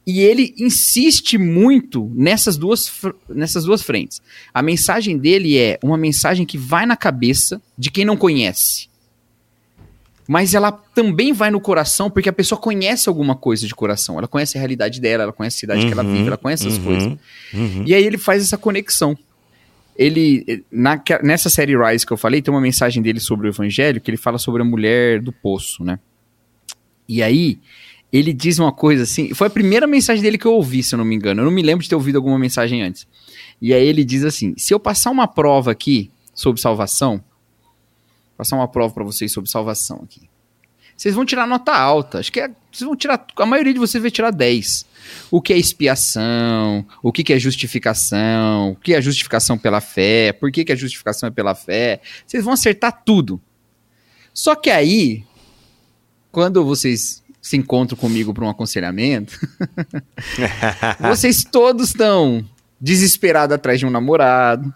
[0.06, 2.92] E ele insiste muito nessas duas,
[3.28, 4.22] nessas duas frentes.
[4.54, 8.89] A mensagem dele é uma mensagem que vai na cabeça de quem não conhece.
[10.32, 14.16] Mas ela também vai no coração porque a pessoa conhece alguma coisa de coração.
[14.20, 16.68] Ela conhece a realidade dela, ela conhece a cidade que ela Uhum, vive, ela conhece
[16.68, 17.18] essas uhum, coisas.
[17.52, 17.84] uhum.
[17.84, 19.18] E aí ele faz essa conexão.
[19.98, 24.00] Ele, na, nessa série Rise que eu falei, tem uma mensagem dele sobre o evangelho
[24.00, 25.98] que ele fala sobre a mulher do poço, né?
[27.08, 27.58] E aí,
[28.14, 29.34] ele diz uma coisa assim.
[29.34, 31.42] Foi a primeira mensagem dele que eu ouvi, se eu não me engano.
[31.42, 33.08] Eu não me lembro de ter ouvido alguma mensagem antes.
[33.60, 37.20] E aí ele diz assim: se eu passar uma prova aqui sobre salvação,
[38.40, 40.30] passar uma prova pra vocês sobre salvação aqui.
[40.96, 42.20] Vocês vão tirar nota alta.
[42.20, 43.26] Acho que é, vocês vão tirar.
[43.36, 44.86] A maioria de vocês vai tirar 10.
[45.30, 46.86] O que é expiação?
[47.04, 48.72] O que, que é justificação?
[48.72, 50.32] O que é justificação pela fé?
[50.32, 52.00] Por que, que a justificação é pela fé?
[52.26, 53.42] Vocês vão acertar tudo.
[54.34, 55.26] Só que aí,
[56.32, 59.38] quando vocês se encontram comigo para um aconselhamento,
[61.12, 62.46] vocês todos estão
[62.82, 64.74] desesperados atrás de um namorado,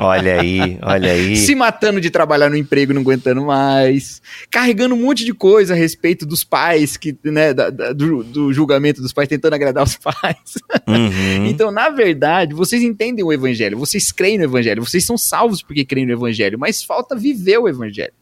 [0.00, 1.36] Olha aí, olha aí.
[1.36, 5.76] se matando de trabalhar no emprego não aguentando mais, carregando um monte de coisa a
[5.76, 9.96] respeito dos pais, que, né, da- da- do, do julgamento dos pais, tentando agradar os
[9.98, 10.38] pais.
[10.86, 11.46] Uhum.
[11.46, 15.84] Então, na verdade, vocês entendem o evangelho, vocês creem no evangelho, vocês são salvos porque
[15.84, 18.12] creem no evangelho, mas falta viver o evangelho.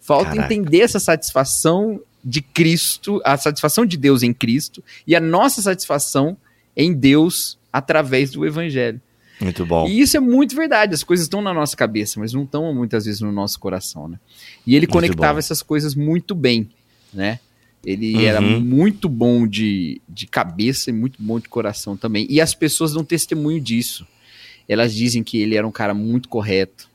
[0.00, 0.44] Falta Caraca.
[0.52, 6.36] entender essa satisfação de Cristo, a satisfação de Deus em Cristo e a nossa satisfação
[6.76, 9.00] em Deus através do evangelho.
[9.40, 9.88] Muito bom.
[9.88, 10.94] E isso é muito verdade.
[10.94, 14.18] As coisas estão na nossa cabeça, mas não estão muitas vezes no nosso coração, né?
[14.66, 15.38] E ele Muito conectava bom.
[15.40, 16.70] essas coisas muito bem,
[17.12, 17.40] né?
[17.84, 18.20] Ele Uhum.
[18.20, 22.24] era muito bom de, de cabeça e muito bom de coração também.
[22.30, 24.06] E as pessoas dão testemunho disso.
[24.68, 26.88] Elas dizem que ele era um cara muito correto,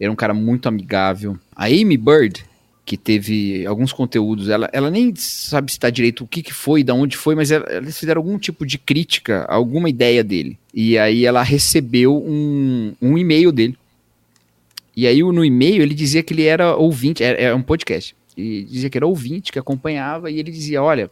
[0.00, 1.38] era um cara muito amigável.
[1.54, 2.44] A Amy Bird,
[2.88, 6.90] que teve alguns conteúdos, ela, ela nem sabe citar direito o que, que foi, de
[6.90, 10.58] onde foi, mas ela- eles fizeram algum tipo de crítica alguma ideia dele.
[10.72, 13.76] E aí ela recebeu um, um e-mail dele.
[14.96, 18.16] E aí no e-mail ele dizia que ele era ouvinte, era, era um podcast.
[18.34, 21.10] E dizia que era ouvinte, que acompanhava, e ele dizia: olha,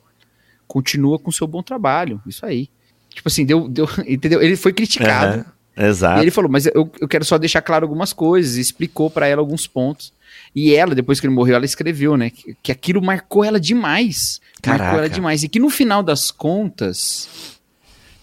[0.67, 2.71] continua com seu bom trabalho, isso aí.
[3.15, 4.41] Tipo assim, deu, deu, entendeu?
[4.43, 5.41] Ele foi criticado.
[5.77, 6.19] Aham, Exato.
[6.21, 9.43] E ele falou, mas eu, eu quero só deixar claro algumas coisas, explicou pra ela
[9.43, 10.11] alguns pontos.
[10.57, 14.41] E ela, depois que ele morreu, ela escreveu, né, que, que aquilo marcou ela demais.
[14.67, 14.99] Marcou Caraca.
[15.01, 15.43] ela demais.
[15.43, 17.29] E que no final das contas,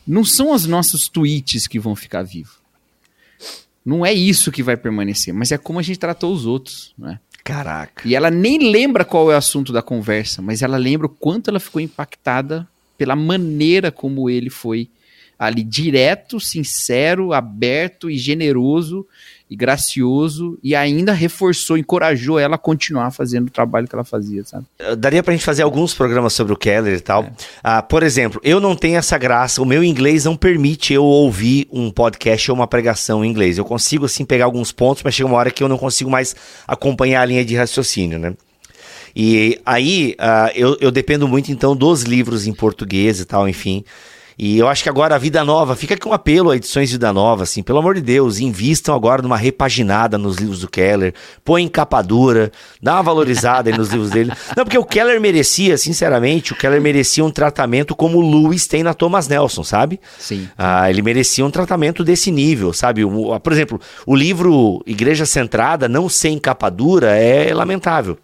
[0.06, 2.58] não são os nossos tweets que vão ficar vivos.
[3.86, 7.20] Não é isso que vai permanecer, mas é como a gente tratou os outros, né?
[7.44, 8.08] Caraca.
[8.08, 11.50] E ela nem lembra qual é o assunto da conversa, mas ela lembra o quanto
[11.50, 12.68] ela ficou impactada
[12.98, 14.90] pela maneira como ele foi
[15.38, 19.06] ali direto, sincero, aberto e generoso
[19.50, 24.44] e gracioso e ainda reforçou, encorajou ela a continuar fazendo o trabalho que ela fazia,
[24.44, 24.66] sabe?
[24.98, 27.24] Daria pra gente fazer alguns programas sobre o Keller e tal.
[27.24, 27.32] É.
[27.64, 31.68] Ah, por exemplo, eu não tenho essa graça, o meu inglês não permite eu ouvir
[31.72, 33.58] um podcast ou uma pregação em inglês.
[33.58, 36.36] Eu consigo, assim, pegar alguns pontos, mas chega uma hora que eu não consigo mais
[36.68, 38.34] acompanhar a linha de raciocínio, né?
[39.16, 43.84] E aí, uh, eu, eu dependo muito, então, dos livros em português e tal, enfim.
[44.38, 47.14] E eu acho que agora a Vida Nova, fica com um apelo a edições Vida
[47.14, 51.64] Nova, assim, pelo amor de Deus, invistam agora numa repaginada nos livros do Keller, põe
[51.64, 54.32] em capa dura, dá uma valorizada aí nos livros dele.
[54.56, 58.84] Não, porque o Keller merecia, sinceramente, o Keller merecia um tratamento como o Lewis tem
[58.84, 60.00] na Thomas Nelson, sabe?
[60.18, 60.48] Sim.
[60.58, 63.04] Ah, ele merecia um tratamento desse nível, sabe?
[63.06, 68.18] Por exemplo, o livro Igreja Centrada, não sem capa dura, é lamentável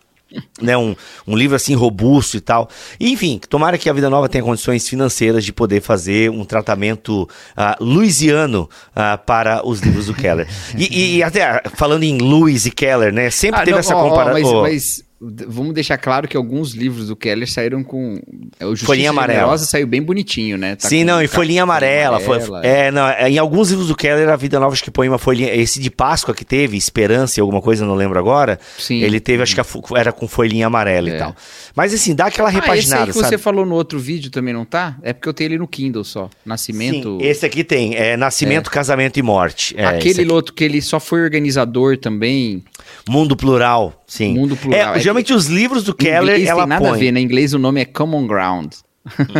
[0.62, 0.96] né, um,
[1.28, 2.70] um livro assim robusto e tal.
[3.00, 7.24] E, enfim, tomara que a Vida Nova tenha condições financeiras de poder fazer um tratamento
[7.24, 10.48] uh, louisiano uh, para os livros do Keller.
[10.78, 13.30] E, e, até falando em Lewis e Keller, né?
[13.30, 14.62] Sempre ah, teve não, essa comparação.
[14.62, 18.22] Mas, mas, Vamos deixar claro que alguns livros do Keller saíram com.
[18.58, 19.58] É, o Justiça folhinha amarela.
[19.58, 20.78] saiu bem bonitinho, né?
[20.78, 22.18] Tá Sim, não, e folhinha amarela.
[22.18, 22.88] amarela foi, é.
[22.88, 25.18] é, não, é, em alguns livros do Keller, a Vida Nova acho que põe uma
[25.18, 25.54] folhinha.
[25.54, 28.58] Esse de Páscoa que teve, Esperança e alguma coisa, não lembro agora.
[28.78, 29.02] Sim.
[29.02, 31.16] Ele teve, acho que era com folhinha amarela é.
[31.16, 31.36] e tal.
[31.76, 32.76] Mas assim, dá aquela repaginada.
[32.76, 33.30] Ah, esse aí que sabe?
[33.30, 34.96] você falou no outro vídeo também não tá?
[35.02, 36.30] É porque eu tenho ele no Kindle só.
[36.46, 37.20] Nascimento.
[37.20, 37.96] Sim, esse aqui tem.
[37.96, 38.74] É Nascimento, é.
[38.74, 39.76] Casamento e Morte.
[39.78, 42.64] É, Aquele outro que ele só foi organizador também.
[43.08, 44.34] Mundo Plural, sim.
[44.34, 44.96] Mundo Plural.
[44.96, 46.94] É, geralmente os livros do Keller, inglês ela tem nada põe.
[46.94, 47.22] a ver, né?
[47.22, 48.74] Em inglês o nome é Common Ground.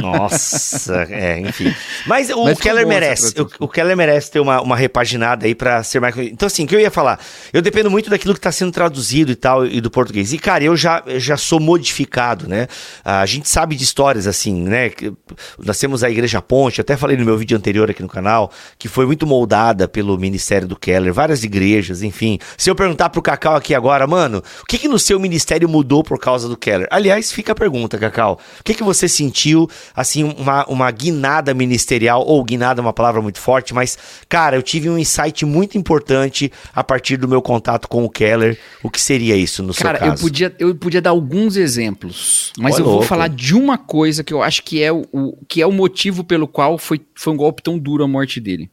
[0.02, 1.74] Nossa, é, enfim.
[2.06, 3.34] Mas o Mas Keller merece.
[3.40, 6.16] O, o, Keller merece ter uma, uma repaginada aí para ser mais.
[6.18, 7.20] Então, assim, o que eu ia falar?
[7.52, 10.34] Eu dependo muito daquilo que está sendo traduzido e tal, e do português.
[10.34, 12.68] E, cara, eu já, já sou modificado, né?
[13.04, 14.92] A gente sabe de histórias assim, né?
[15.58, 18.88] Nós temos a Igreja Ponte, até falei no meu vídeo anterior aqui no canal, que
[18.88, 22.40] foi muito moldada pelo ministério do Keller, várias igrejas, enfim.
[22.58, 26.04] Se eu perguntar pro Cacau aqui agora, mano, o que, que no seu ministério mudou
[26.04, 26.88] por causa do Keller?
[26.92, 28.40] Aliás, fica a pergunta, Cacau.
[28.60, 29.59] O que, que você sentiu?
[29.96, 34.62] Assim, uma, uma guinada ministerial, ou guinada é uma palavra muito forte, mas, cara, eu
[34.62, 38.60] tive um insight muito importante a partir do meu contato com o Keller.
[38.84, 40.00] O que seria isso no cara, seu caso?
[40.00, 43.00] Cara, eu podia, eu podia dar alguns exemplos, mas eu louco.
[43.00, 45.72] vou falar de uma coisa que eu acho que é o, o, que é o
[45.72, 48.70] motivo pelo qual foi, foi um golpe tão duro a morte dele.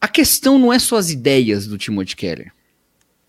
[0.00, 2.52] A questão não é só as ideias do Timothy Keller.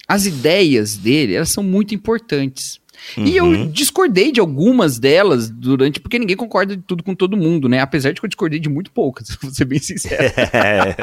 [0.08, 2.79] As ideias dele, elas são muito importantes.
[3.17, 3.25] Uhum.
[3.25, 3.71] E eu uhum.
[3.71, 7.79] discordei de algumas delas durante, porque ninguém concorda de tudo com todo mundo, né?
[7.79, 10.23] Apesar de que eu discordei de muito poucas, vou ser bem sincero.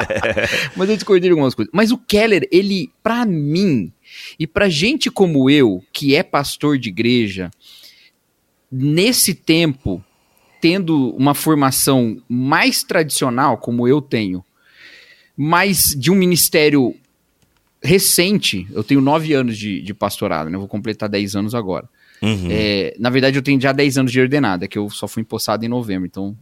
[0.75, 1.71] Mas eu discordei de algumas coisas.
[1.73, 3.91] Mas o Keller, ele, para mim,
[4.39, 7.51] e pra gente como eu, que é pastor de igreja,
[8.71, 10.03] nesse tempo,
[10.61, 14.43] tendo uma formação mais tradicional, como eu tenho,
[15.35, 16.95] mas de um ministério
[17.87, 20.57] recente, eu tenho nove anos de, de pastorado, né?
[20.57, 21.89] Eu vou completar dez anos agora.
[22.21, 22.47] Uhum.
[22.49, 25.63] É, na verdade, eu tenho já dez anos de ordenada, que eu só fui empossado
[25.63, 26.05] em novembro.
[26.05, 26.35] Então,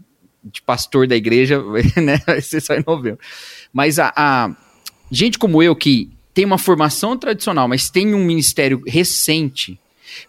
[0.43, 1.61] de pastor da igreja,
[2.01, 2.19] né?
[2.41, 3.19] Ser só em novembro.
[3.71, 4.55] Mas a, a
[5.11, 9.79] gente como eu, que tem uma formação tradicional, mas tem um ministério recente,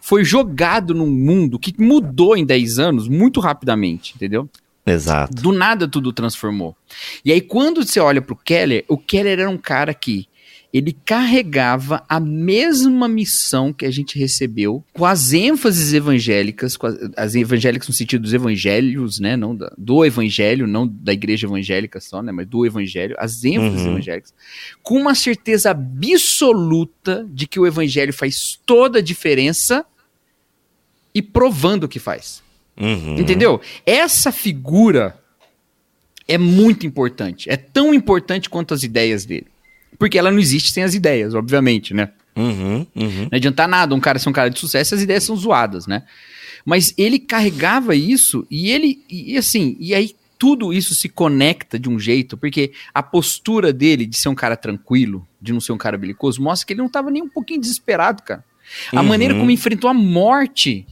[0.01, 4.49] foi jogado num mundo que mudou em 10 anos muito rapidamente, entendeu?
[4.87, 5.35] Exato.
[5.43, 6.77] Do nada tudo transformou.
[7.25, 10.29] E aí, quando você olha pro Keller, o Keller era um cara que
[10.77, 17.35] ele carregava a mesma missão que a gente recebeu, com as ênfases evangélicas, as, as,
[17.35, 22.23] evangélicas no sentido dos evangelhos, né, não da, do evangelho, não da igreja evangélica só,
[22.23, 23.93] né, mas do evangelho, as ênfases uhum.
[23.93, 24.35] evangélicas,
[24.83, 29.83] com uma certeza absoluta de que o evangelho faz toda a diferença
[31.15, 32.43] e provando que faz.
[32.79, 33.19] Uhum.
[33.19, 33.63] Entendeu?
[33.87, 35.19] Essa figura
[36.29, 37.49] é muito importante.
[37.49, 39.47] É tão importante quanto as ideias dele.
[39.99, 42.11] Porque ela não existe sem as ideias, obviamente, né?
[42.37, 43.29] Uhum, uhum.
[43.31, 46.03] Não adianta nada um cara ser um cara de sucesso as ideias são zoadas, né?
[46.65, 51.89] Mas ele carregava isso e ele, e assim, e aí tudo isso se conecta de
[51.89, 55.79] um jeito, porque a postura dele de ser um cara tranquilo, de não ser um
[55.79, 58.45] cara belicoso, mostra que ele não estava nem um pouquinho desesperado, cara.
[58.93, 59.07] A uhum.
[59.07, 60.87] maneira como enfrentou a morte.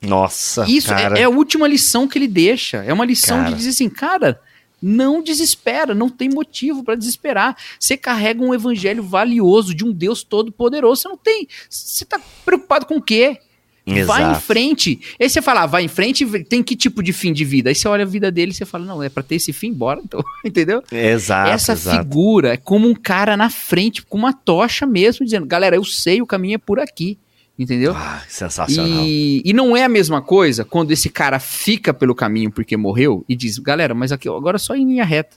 [0.00, 0.66] Nossa.
[0.68, 2.84] Isso é, é, a última lição que ele deixa.
[2.84, 3.50] É uma lição cara.
[3.50, 4.40] de dizer assim, cara,
[4.84, 7.56] não desespera, não tem motivo para desesperar.
[7.80, 12.20] Você carrega um evangelho valioso de um Deus todo poderoso, você não tem, você tá
[12.44, 13.38] preocupado com o quê?
[13.86, 14.40] Vai em Exato.
[14.40, 14.98] frente.
[15.20, 17.68] Aí você fala, ah, vai em frente, tem que tipo de fim de vida?
[17.68, 19.72] Aí você olha a vida dele e você fala, não, é pra ter esse fim,
[19.72, 20.82] bora, então, entendeu?
[20.90, 21.98] Exato, Essa exato.
[21.98, 26.22] figura é como um cara na frente, com uma tocha mesmo, dizendo, galera, eu sei,
[26.22, 27.18] o caminho é por aqui,
[27.58, 27.92] entendeu?
[27.96, 29.04] Ah, sensacional.
[29.04, 33.24] E, e não é a mesma coisa quando esse cara fica pelo caminho porque morreu
[33.28, 35.36] e diz, galera, mas aqui agora é só em linha reta.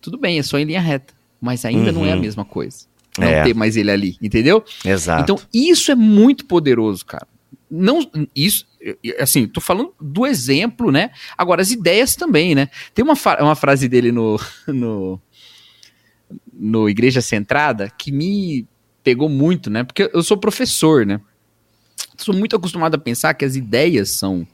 [0.00, 1.12] Tudo bem, é só em linha reta.
[1.40, 2.20] Mas ainda não é a Uhum.
[2.20, 2.86] mesma coisa.
[3.18, 3.42] Não É.
[3.44, 4.62] ter mais ele ali, entendeu?
[4.84, 5.22] Exato.
[5.22, 7.26] Então, isso é muito poderoso, cara.
[7.70, 8.00] Não,
[8.34, 8.66] isso,
[9.18, 11.10] assim, tô falando do exemplo, né?
[11.38, 12.68] Agora, as ideias também, né?
[12.94, 14.38] Tem uma, uma frase dele no,
[14.68, 15.20] no,
[16.52, 18.66] no Igreja Centrada que me
[19.02, 19.82] pegou muito, né?
[19.84, 21.20] Porque eu sou professor, né?
[22.22, 24.46] Sou muito acostumado a pensar que as ideias são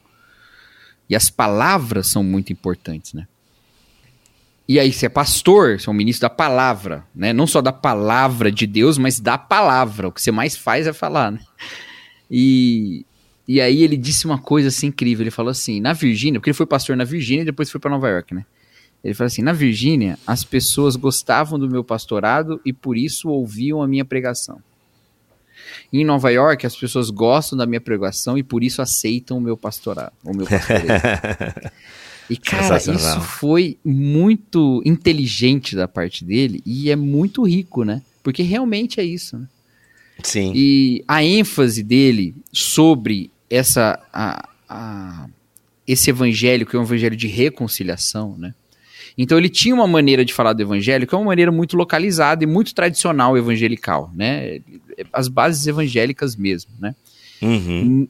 [1.08, 3.26] e as palavras são muito importantes, né?
[4.68, 7.32] E aí, você é pastor, você é um ministro da palavra, né?
[7.32, 10.08] Não só da palavra de Deus, mas da palavra.
[10.08, 11.38] O que você mais faz é falar, né?
[12.28, 13.06] E,
[13.46, 15.22] e aí ele disse uma coisa assim incrível.
[15.22, 17.92] Ele falou assim, na Virgínia, porque ele foi pastor na Virgínia e depois foi para
[17.92, 18.44] Nova York, né?
[19.04, 23.80] Ele falou assim, na Virgínia, as pessoas gostavam do meu pastorado e por isso ouviam
[23.80, 24.60] a minha pregação.
[25.92, 29.56] Em Nova York, as pessoas gostam da minha pregação e por isso aceitam o meu
[29.56, 30.86] pastorado, o meu pastoreio.
[32.28, 32.64] E, cara,
[32.96, 38.02] isso foi muito inteligente da parte dele e é muito rico, né?
[38.20, 39.46] Porque realmente é isso, né?
[40.24, 40.50] Sim.
[40.52, 45.28] E a ênfase dele sobre essa, a- a-
[45.86, 48.52] esse evangelho, que é um evangelho de reconciliação, né?
[49.18, 52.44] Então ele tinha uma maneira de falar do evangelho que é uma maneira muito localizada
[52.44, 54.60] e muito tradicional evangelical, né?
[55.12, 56.94] As bases evangélicas mesmo, né?
[57.42, 58.08] Uhum.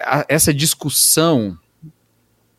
[0.00, 1.58] a- essa discussão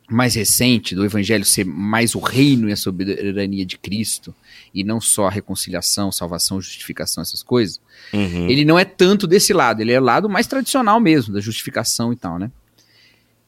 [0.10, 4.36] mais recente do evangelho ser mais o reino e a soberania de Cristo
[4.74, 7.80] e não só a reconciliação, salvação, justificação, essas coisas,
[8.14, 8.48] Uhum.
[8.50, 12.12] ele não é tanto desse lado, ele é o lado mais tradicional mesmo, da justificação
[12.14, 12.52] e tal, né?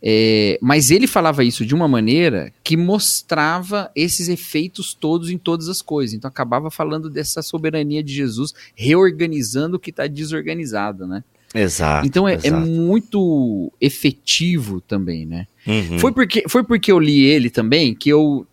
[0.08, 5.68] É, mas ele falava isso de uma maneira que mostrava esses efeitos todos em todas
[5.68, 6.14] as coisas.
[6.14, 11.24] Então acabava falando dessa soberania de Jesus reorganizando o que está desorganizado, né?
[11.56, 12.06] Exato.
[12.06, 12.68] Então é, é exato.
[12.68, 15.48] muito efetivo também, né?
[15.66, 15.98] Uhum.
[15.98, 18.46] Foi, porque, foi porque eu li ele também que eu,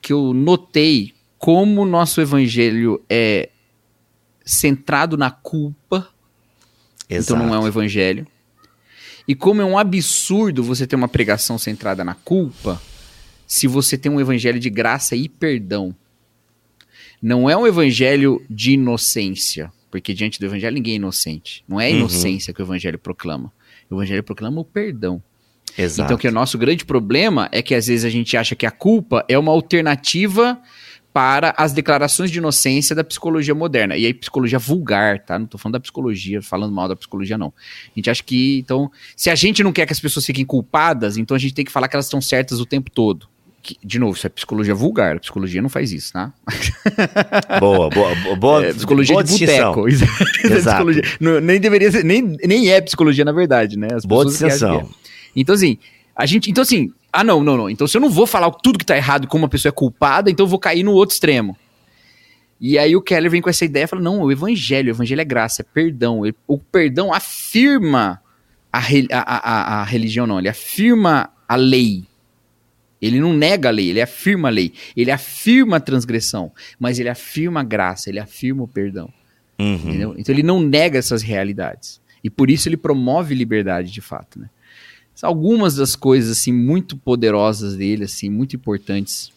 [0.00, 3.48] que eu notei como o nosso evangelho é
[4.44, 6.08] centrado na culpa,
[7.08, 7.34] Exato.
[7.34, 8.24] então não é um evangelho.
[9.26, 12.80] E como é um absurdo você ter uma pregação centrada na culpa,
[13.46, 15.94] se você tem um evangelho de graça e perdão.
[17.20, 21.62] Não é um evangelho de inocência, porque diante do evangelho ninguém é inocente.
[21.68, 21.98] Não é a Uhum.
[22.00, 23.52] inocência que o evangelho proclama.
[23.88, 25.22] O evangelho proclama o perdão.
[25.78, 26.06] Exato.
[26.06, 28.70] Então, que o nosso grande problema é que às vezes a gente acha que a
[28.70, 30.60] culpa é uma alternativa
[31.12, 33.96] para as declarações de inocência da psicologia moderna.
[33.96, 35.38] E aí, psicologia vulgar, tá?
[35.38, 37.52] Não tô falando da psicologia, falando mal da psicologia, não.
[37.86, 41.16] A gente acha que, então, se a gente não quer que as pessoas fiquem culpadas,
[41.16, 43.28] então a gente tem que falar que elas estão certas o tempo todo.
[43.62, 45.16] Que, de novo, isso é psicologia vulgar.
[45.16, 46.32] A psicologia não faz isso, tá?
[47.60, 49.84] Boa, boa, boa, boa, É psicologia boa de boteco.
[50.50, 50.86] É Exato.
[51.20, 53.88] Não, nem deveria ser, nem, nem é psicologia, na verdade, né?
[53.94, 54.80] As Boa que distinção.
[54.80, 54.86] é.
[55.36, 55.78] Então, assim,
[56.16, 56.50] a gente.
[56.50, 57.68] Então, assim, ah, não, não, não.
[57.70, 60.30] Então, se eu não vou falar tudo que tá errado como uma pessoa é culpada,
[60.30, 61.56] então eu vou cair no outro extremo.
[62.60, 65.20] E aí o Keller vem com essa ideia e fala: não, o evangelho, o evangelho
[65.20, 66.22] é graça, é perdão.
[66.46, 68.22] O perdão afirma
[68.72, 68.82] a, a,
[69.20, 72.04] a, a- religião, não, ele afirma a lei.
[73.00, 74.72] Ele não nega a lei, ele afirma a lei.
[74.96, 79.12] Ele afirma a transgressão, mas ele afirma a graça, ele afirma o perdão.
[79.58, 80.14] Uhum.
[80.16, 82.00] Então ele não nega essas realidades.
[82.22, 84.48] E por isso ele promove liberdade de fato, né?
[85.20, 89.30] Algumas das coisas assim muito poderosas dele, assim, muito importantes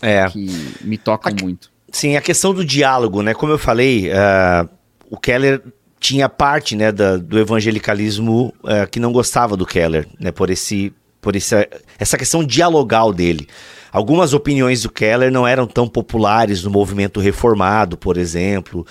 [0.00, 0.26] É.
[0.28, 0.46] que
[0.82, 1.70] me tocam Aqui- muito.
[1.92, 3.34] Sim, a questão do diálogo, né?
[3.34, 4.66] Como eu falei, ah,
[5.10, 5.60] o Keller
[5.98, 10.30] tinha parte né, da- do evangelicalismo ah, que não gostava do Keller, né?
[10.32, 13.46] Por esse, por essa, essa questão dialogal dele.
[13.92, 18.86] Algumas opiniões do Keller não eram tão populares no movimento reformado, por exemplo.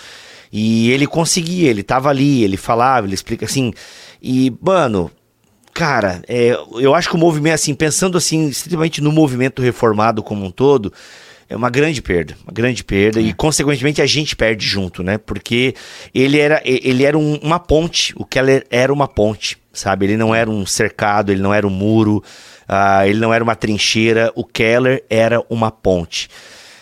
[0.51, 3.71] E ele conseguia, ele tava ali, ele falava, ele explica assim.
[4.21, 5.09] E, mano,
[5.79, 10.45] cara, é, eu acho que o movimento, assim, pensando assim, estritamente no movimento reformado como
[10.45, 10.91] um todo,
[11.49, 15.17] é uma grande perda, uma grande perda, e consequentemente a gente perde junto, né?
[15.17, 15.73] Porque
[16.13, 20.05] ele era, ele era um- uma ponte, o Keller era uma ponte, sabe?
[20.05, 22.21] Ele não era um cercado, ele não era um muro,
[22.67, 26.29] ah, ele não era uma trincheira, o Keller era uma ponte.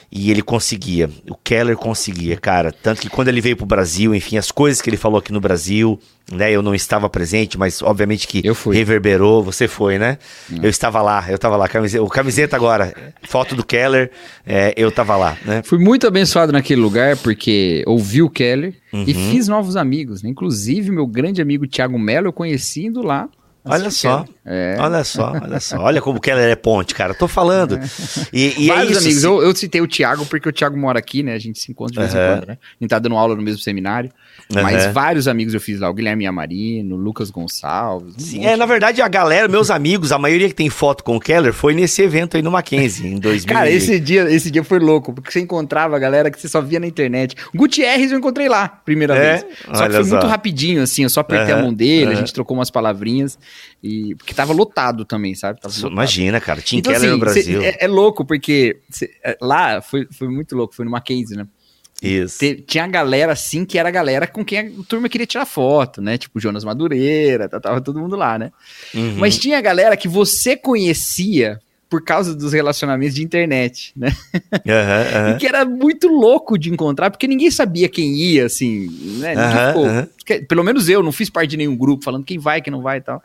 [0.10, 2.72] E ele conseguia, o Keller conseguia, cara.
[2.72, 5.42] Tanto que quando ele veio pro Brasil, enfim, as coisas que ele falou aqui no
[5.42, 6.00] Brasil,
[6.32, 6.50] né?
[6.50, 8.74] Eu não estava presente, mas obviamente que Eu fui.
[8.74, 9.44] reverberou.
[9.44, 10.18] Você foi, né?
[10.64, 11.68] Eu estava lá, eu estava lá.
[11.68, 14.10] Camiseta, o camiseta agora, foto do Keller,
[14.46, 15.62] é, eu estava lá, né?
[15.64, 19.32] Fui muito abençoado naquele lugar porque ouvi o Keller e Uhum.
[19.32, 20.30] fiz novos amigos, né?
[20.30, 23.28] Inclusive meu grande amigo Thiago Mello eu conheci indo lá
[23.70, 24.26] Olha só.
[24.46, 24.78] É.
[24.80, 25.78] Olha só, olha só.
[25.78, 27.14] Olha como que ela é ponte, cara.
[27.14, 27.80] Tô falando.
[28.32, 29.24] E, e é Vários é isso, amigos.
[29.24, 31.34] Eu, eu, citei o Thiago porque o Thiago mora aqui, né?
[31.34, 32.20] A gente se encontra de vez uhum.
[32.20, 32.58] em quando, né?
[32.62, 34.12] A gente tá dando aula no mesmo seminário.
[34.54, 34.64] Uhum.
[34.64, 35.90] Mas vários amigos eu fiz lá.
[35.90, 38.16] O Guilherme Amarino, o Lucas Gonçalves.
[38.16, 41.18] Um Sim, é, na verdade, a galera, meus amigos, a maioria que tem foto com
[41.18, 43.54] o Keller foi nesse evento aí no Mackenzie, em 2000.
[43.54, 46.62] Cara, esse dia, esse dia foi louco, porque você encontrava a galera que você só
[46.62, 47.36] via na internet.
[47.54, 49.38] O Gutierrez eu encontrei lá, primeira é?
[49.38, 49.46] vez.
[49.66, 50.16] Só Olha que foi só.
[50.16, 51.04] muito rapidinho, assim.
[51.04, 51.60] Eu só apertei uhum.
[51.60, 53.38] a mão dele, a gente trocou umas palavrinhas.
[53.84, 55.60] E, porque tava lotado também, sabe?
[55.64, 55.92] Lotado.
[55.92, 56.62] Imagina, cara.
[56.62, 57.62] Tim então, Keller assim, no Brasil.
[57.62, 61.38] Cê, é, é, louco, porque cê, é, lá foi, foi muito louco, foi no Mackenzie,
[61.38, 61.48] né?
[62.02, 62.40] Isso.
[62.40, 65.46] Te, tinha a galera assim que era a galera com quem a turma queria tirar
[65.46, 66.18] foto, né?
[66.18, 68.52] Tipo Jonas Madureira, tava todo mundo lá, né?
[68.94, 69.16] Uhum.
[69.18, 74.16] Mas tinha a galera que você conhecia por causa dos relacionamentos de internet, né?
[74.34, 75.32] Uhum, uhum.
[75.36, 78.90] E que era muito louco de encontrar, porque ninguém sabia quem ia, assim,
[79.20, 79.34] né?
[80.48, 82.98] Pelo menos eu não fiz parte de nenhum grupo falando quem vai, quem não vai
[82.98, 83.24] e tal.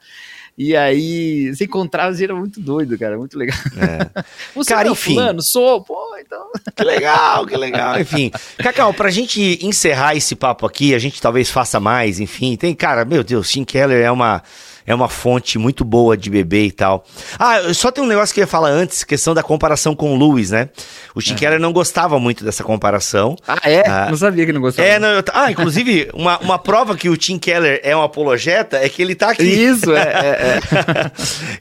[0.57, 3.57] E aí, se encontrar, era muito doido, cara, muito legal.
[3.77, 4.23] É.
[4.55, 5.15] Você cara, é enfim.
[5.15, 5.43] fulano?
[5.43, 6.51] Sou, pô, então.
[6.77, 7.99] Que legal, que legal.
[7.99, 12.57] Enfim, Cacau, pra gente encerrar esse papo aqui, a gente talvez faça mais, enfim.
[12.57, 14.43] Tem, cara, meu Deus, Tim Keller é uma
[14.87, 17.05] é uma fonte muito boa de beber e tal.
[17.39, 20.19] Ah, só tem um negócio que eu ia falar antes, questão da comparação com o
[20.19, 20.69] Lewis, né?
[21.15, 21.37] O Tim é.
[21.37, 23.37] Keller não gostava muito dessa comparação.
[23.47, 23.89] Ah, é?
[23.89, 24.89] Ah, não sabia que não gostava.
[24.89, 28.79] É, não, eu, ah, inclusive, uma, uma prova que o Tim Keller é um apologeta
[28.79, 29.45] é que ele tá aqui.
[29.45, 30.03] Isso, é.
[30.03, 31.11] é, é.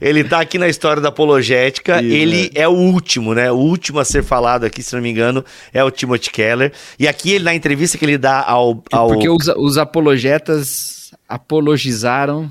[0.00, 2.02] ele tá aqui na história da apologética.
[2.02, 2.62] Isso, ele é.
[2.62, 2.68] é.
[2.68, 3.50] o último, né?
[3.50, 6.72] O último a ser falado aqui, se não me engano, é o Timothy Keller.
[6.98, 8.82] E aqui, ele, na entrevista que ele dá ao.
[8.90, 9.08] ao...
[9.08, 12.50] Porque os, os apologetas apologizaram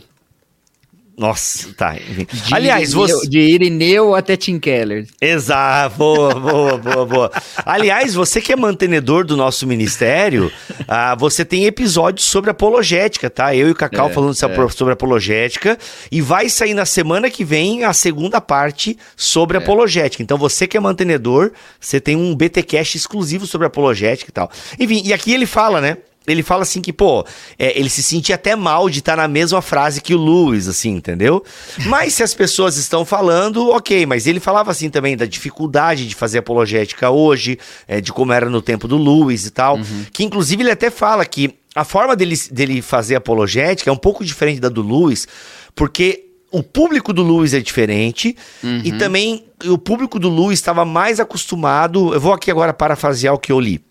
[1.22, 1.96] nossa, tá.
[1.96, 2.26] Enfim.
[2.32, 3.30] De Aliás, Irineu, você.
[3.30, 5.06] De Irineu até Tim Keller.
[5.22, 7.32] Exato, boa, boa, boa, boa.
[7.64, 10.52] Aliás, você que é mantenedor do nosso ministério,
[10.88, 13.56] ah, você tem episódios sobre apologética, tá?
[13.56, 14.70] Eu e o Cacau é, falando é.
[14.70, 15.78] sobre apologética.
[16.12, 19.62] E vai sair na semana que vem a segunda parte sobre é.
[19.62, 20.24] apologética.
[20.24, 24.50] Então, você que é mantenedor, você tem um BTcast exclusivo sobre apologética e tal.
[24.80, 25.98] Enfim, e aqui ele fala, né?
[26.32, 27.26] Ele fala assim que, pô,
[27.58, 30.92] é, ele se sentia até mal de estar na mesma frase que o Lewis, assim,
[30.92, 31.44] entendeu?
[31.86, 36.16] Mas se as pessoas estão falando, ok, mas ele falava assim também da dificuldade de
[36.16, 40.06] fazer apologética hoje, é, de como era no tempo do Lewis e tal, uhum.
[40.12, 44.26] que inclusive ele até fala que a forma dele, dele fazer apologética é um pouco
[44.26, 45.28] diferente da do Lewis,
[45.76, 48.82] porque o público do Lewis é diferente uhum.
[48.84, 53.40] e também o público do Lewis estava mais acostumado, eu vou aqui agora parafrasear o
[53.40, 53.82] que eu li,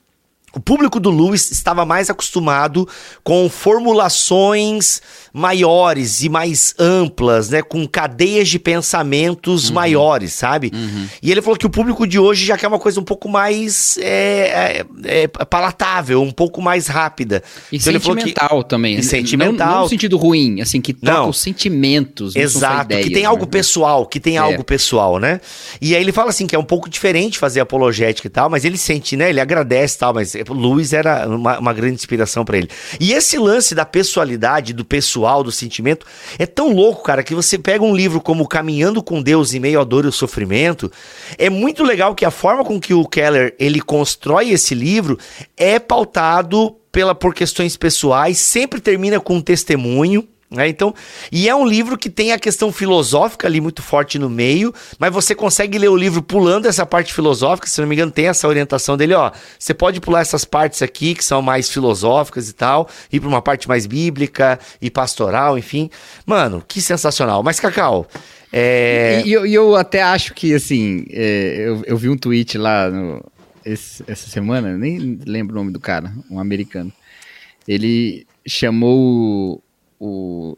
[0.53, 2.89] o público do Lewis estava mais acostumado
[3.23, 5.01] com formulações
[5.33, 7.63] maiores e mais amplas, né?
[7.63, 9.75] Com cadeias de pensamentos uhum.
[9.77, 10.73] maiores, sabe?
[10.75, 11.07] Uhum.
[11.23, 13.97] E ele falou que o público de hoje já quer uma coisa um pouco mais
[13.99, 17.45] é, é, é palatável, um pouco mais rápida.
[17.71, 18.69] E então sentimental que...
[18.69, 18.99] também.
[18.99, 19.67] E sentimental.
[19.67, 21.29] Não, não no sentido ruim, assim, que toca não.
[21.29, 22.35] os sentimentos.
[22.35, 23.29] Exato, ideias, que tem né?
[23.29, 24.39] algo pessoal, que tem é.
[24.39, 25.41] algo pessoal, né?
[25.81, 28.65] E aí ele fala assim que é um pouco diferente fazer apologética e tal, mas
[28.65, 29.31] ele sente, né?
[29.31, 32.69] Ele agradece e tal, mas Luiz era uma, uma grande inspiração para ele.
[32.99, 36.07] E esse lance da pessoalidade, do pessoal, do sentimento,
[36.39, 39.81] é tão louco, cara, que você pega um livro como Caminhando com Deus em meio
[39.81, 40.91] à dor e ao sofrimento,
[41.39, 45.19] é muito legal que a forma com que o Keller ele constrói esse livro
[45.57, 50.69] é pautado pela por questões pessoais, sempre termina com um testemunho, né?
[50.69, 50.93] Então,
[51.31, 55.13] e é um livro que tem a questão filosófica ali muito forte no meio, mas
[55.13, 58.49] você consegue ler o livro pulando essa parte filosófica, se não me engano, tem essa
[58.49, 59.31] orientação dele, ó.
[59.59, 63.41] Você pode pular essas partes aqui que são mais filosóficas e tal, ir para uma
[63.41, 65.89] parte mais bíblica e pastoral, enfim.
[66.27, 67.43] Mano, que sensacional.
[67.43, 68.09] Mas, Cacau.
[68.53, 69.23] É...
[69.25, 73.25] E, eu, eu até acho que, assim, é, eu, eu vi um tweet lá no,
[73.65, 76.93] esse, essa semana, nem lembro o nome do cara, um americano.
[77.69, 79.63] Ele chamou
[80.01, 80.57] o,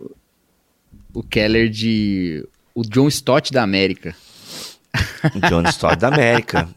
[1.13, 4.15] o Keller de o John Stott da América.
[5.35, 6.69] O John Stott da América.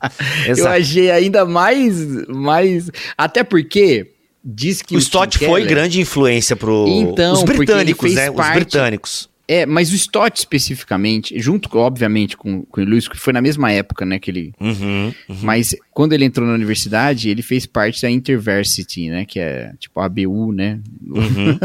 [0.47, 0.59] Exato.
[0.59, 2.89] Eu achei ainda mais, mais.
[3.18, 4.11] Até porque
[4.43, 8.32] diz que o, o Stott foi grande influência para então, os britânicos, né?
[8.32, 8.49] Parte...
[8.49, 9.30] Os britânicos.
[9.47, 13.71] É, mas o Stott especificamente, junto, obviamente, com, com o Lewis, que foi na mesma
[13.71, 14.53] época, né, que ele...
[14.59, 15.37] Uhum, uhum.
[15.41, 19.99] Mas quando ele entrou na universidade, ele fez parte da Interversity, né, que é tipo
[19.99, 21.59] a ABU, né, uhum.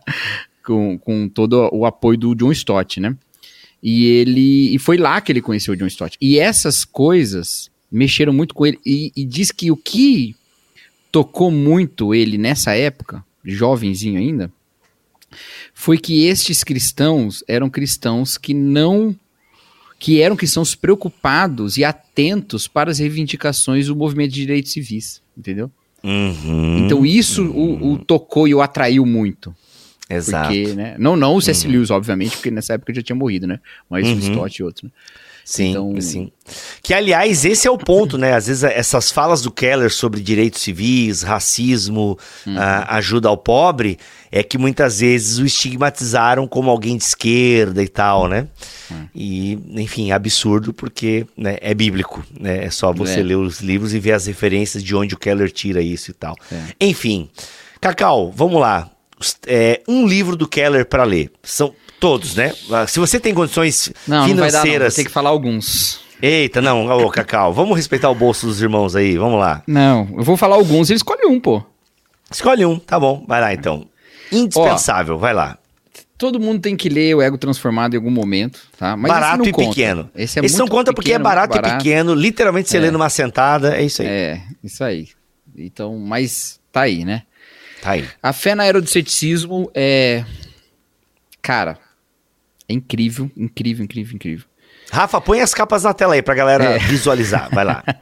[0.64, 3.14] com, com todo o apoio do John Stott, né.
[3.82, 6.16] E ele e foi lá que ele conheceu o John Stott.
[6.20, 8.78] E essas coisas mexeram muito com ele.
[8.84, 10.34] E, e diz que o que
[11.12, 14.52] tocou muito ele nessa época, jovenzinho ainda,
[15.74, 19.14] foi que estes cristãos eram cristãos que não
[19.98, 25.70] que eram cristãos preocupados e atentos para as reivindicações do movimento de direitos civis, entendeu?
[26.04, 27.82] Uhum, então isso uhum.
[27.82, 29.52] o, o, tocou e o atraiu muito.
[30.08, 30.48] Exato.
[30.48, 30.94] Porque, né?
[30.98, 31.66] Não, não o C.S.
[31.66, 33.60] Lewis, obviamente, porque nessa época já tinha morrido, né?
[33.90, 34.14] Mas Uhum.
[34.14, 34.90] o Stott e outros, né?
[35.50, 36.30] Sim, Então- sim.
[36.82, 38.34] Que, aliás, esse é o ponto, né?
[38.34, 42.54] Às vezes essas falas do Keller sobre direitos civis, racismo, Uhum.
[42.58, 43.98] ah, ajuda ao pobre,
[44.30, 48.46] é que muitas vezes o estigmatizaram como alguém de esquerda e tal, né?
[48.92, 49.06] Hum.
[49.14, 52.66] E, enfim, absurdo porque né, é bíblico, né?
[52.66, 53.22] É só você É.
[53.22, 56.36] ler os livros e ver as referências de onde o Keller tira isso e tal.
[56.52, 56.62] É.
[56.78, 57.30] Enfim,
[57.80, 58.90] Cacau, vamos lá.
[59.46, 61.30] É, um livro do Keller para ler.
[61.42, 62.52] São todos, né?
[62.70, 64.62] Ah, Se você tem condições Não, não vai dar, não.
[64.64, 64.94] Financeiras.
[64.94, 66.00] ter que falar alguns.
[66.20, 69.62] Eita, não, ô Cacau, vamos respeitar o bolso dos irmãos aí, vamos lá.
[69.66, 71.62] Não, eu vou falar alguns, ele escolhe um, pô.
[72.30, 73.86] Escolhe um, tá bom, vai lá então.
[74.32, 75.56] Indispensável, vai lá.
[76.18, 78.96] Todo mundo tem que ler o Ego Transformado em algum momento, tá?
[78.96, 79.68] Mas barato e conta.
[79.68, 80.10] pequeno.
[80.16, 82.80] Esse é Esse não conta porque é pequeno, barato, muito e pequeno, literalmente você É.
[82.80, 84.08] lê numa sentada, é isso aí.
[84.08, 85.08] É, isso aí.
[85.56, 87.22] Então, mas tá aí, né?
[87.80, 88.04] Tá aí.
[88.20, 90.24] A fé na era do ceticismo é.
[91.40, 91.78] Cara,
[92.68, 94.44] é incrível, incrível, incrível, incrível.
[94.90, 96.78] Rafa, põe as capas na tela aí pra galera É.
[96.78, 97.82] visualizar, vai lá.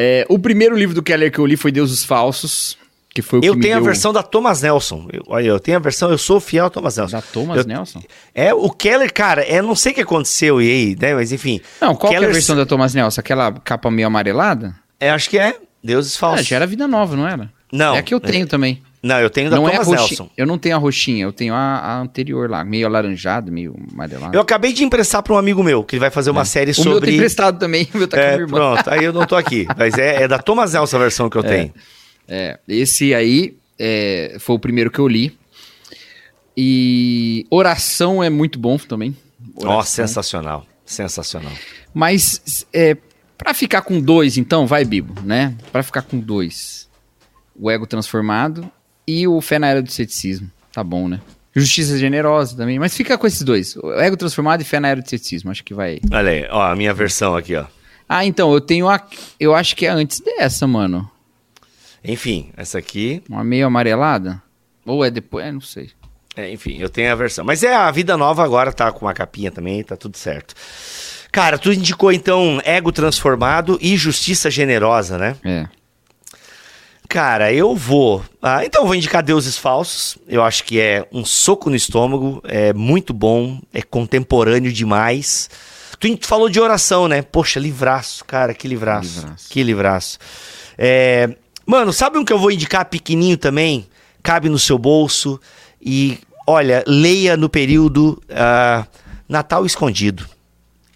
[0.00, 2.78] É, o primeiro livro do Keller que eu li foi Deuses Falsos,
[3.12, 5.08] que foi o que Eu me tenho a deu- versão da Thomas Nelson.
[5.12, 7.16] Eu- olha, eu tenho a versão, eu sou fiel ao Thomas Nelson.
[7.16, 8.02] da Thomas Eu- Nelson.
[8.32, 11.60] É, o Keller, cara, é, não sei o que aconteceu e aí, né, mas enfim.
[11.80, 13.20] Não, qual que é a Keller- versão da Thomas Nelson?
[13.20, 14.72] Aquela capa meio amarelada?
[15.00, 16.46] É, acho que é, Deuses Ah, Falsos.
[16.46, 17.50] já era Vida Nova, não era?
[17.72, 17.96] Não.
[17.96, 18.80] É a que eu tenho também.
[19.02, 20.08] Não, eu tenho da não é a Thomas roxinha.
[20.08, 20.30] Nelson.
[20.36, 24.34] Eu não tenho a roxinha, eu tenho a, a anterior lá, meio alaranjado, meio amarelado.
[24.36, 26.74] Eu acabei de emprestar para um amigo meu, que ele vai fazer uma série É.
[26.74, 27.14] o meu tá sobre.
[27.14, 28.56] emprestado também, o meu tá com a É, minha irmã.
[28.56, 29.66] pronto, aí eu não tô aqui.
[29.76, 31.72] Mas é, é da Thomas Nelson a versão que eu tenho.
[32.26, 35.38] É, esse aí é, foi o primeiro que eu li.
[36.56, 39.16] E oração é muito bom também.
[39.54, 40.06] Nossa, Oração.
[40.06, 40.66] sensacional.
[40.84, 41.52] Sensacional.
[41.94, 42.96] Mas é,
[43.36, 45.54] para ficar com dois, então, vai, Bibo, né?
[45.70, 46.88] Pra ficar com dois.
[47.54, 48.68] O ego transformado
[49.08, 50.50] e o fé na era do ceticismo.
[50.70, 51.18] Tá bom, né?
[51.56, 52.78] Justiça generosa também.
[52.78, 53.74] Mas fica com esses dois.
[53.76, 55.50] O ego transformado e fé na era do ceticismo.
[55.50, 55.98] Acho que vai.
[56.12, 57.64] Olha aí, ó, a minha versão aqui, ó.
[58.06, 59.02] Ah, então, eu tenho a.
[59.40, 61.10] Eu acho que é antes dessa, mano.
[62.04, 63.22] Enfim, essa aqui.
[63.28, 64.42] Uma meio amarelada?
[64.84, 65.46] Ou é depois?
[65.46, 65.90] É, não sei.
[66.36, 67.44] É, enfim, eu tenho a versão.
[67.44, 70.54] Mas é a Vida Nova agora, tá com uma capinha também, tá tudo certo.
[71.32, 75.36] Cara, tu indicou então Ego Transformado e Justiça Generosa, né?
[75.44, 75.66] É.
[77.08, 78.22] Cara, eu vou.
[78.42, 80.18] Ah, então eu vou indicar Deuses Falsos.
[80.28, 85.48] Eu acho que é um soco no estômago, é muito bom, é contemporâneo demais.
[85.98, 87.22] Tu falou de oração, né?
[87.22, 89.20] Poxa, livraço, cara, que livraço.
[89.20, 89.48] Livraço.
[89.48, 90.18] Que livraço.
[90.76, 91.34] É,
[91.68, 93.86] Mano, sabe um que eu vou indicar pequenininho também?
[94.22, 95.38] Cabe no seu bolso.
[95.78, 98.86] E, olha, leia no período ah,
[99.28, 100.26] Natal Escondido.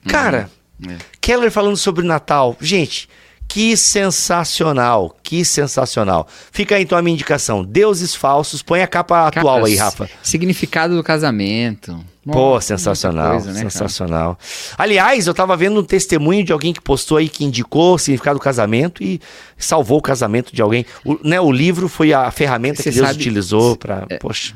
[0.09, 0.51] Cara,
[0.89, 0.97] É.
[1.21, 2.57] Keller falando sobre Natal.
[2.59, 3.07] Gente,
[3.53, 6.27] que sensacional, que sensacional.
[6.51, 7.63] Fica aí então a minha indicação.
[7.63, 10.09] Deuses falsos, põe a capa atual Cara, aí, Rafa.
[10.23, 12.03] Significado do casamento.
[12.25, 13.71] Pô, sensacional, coisa, né, cara?
[13.71, 14.39] sensacional.
[14.79, 18.39] Aliás, eu tava vendo um testemunho de alguém que postou aí que indicou o significado
[18.39, 19.21] do casamento e
[19.59, 20.87] salvou o casamento de alguém.
[21.05, 24.07] O, né, o livro foi a ferramenta Você que Deus sabe- utilizou pra...
[24.19, 24.55] Poxa,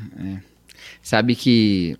[1.03, 1.95] Sabe que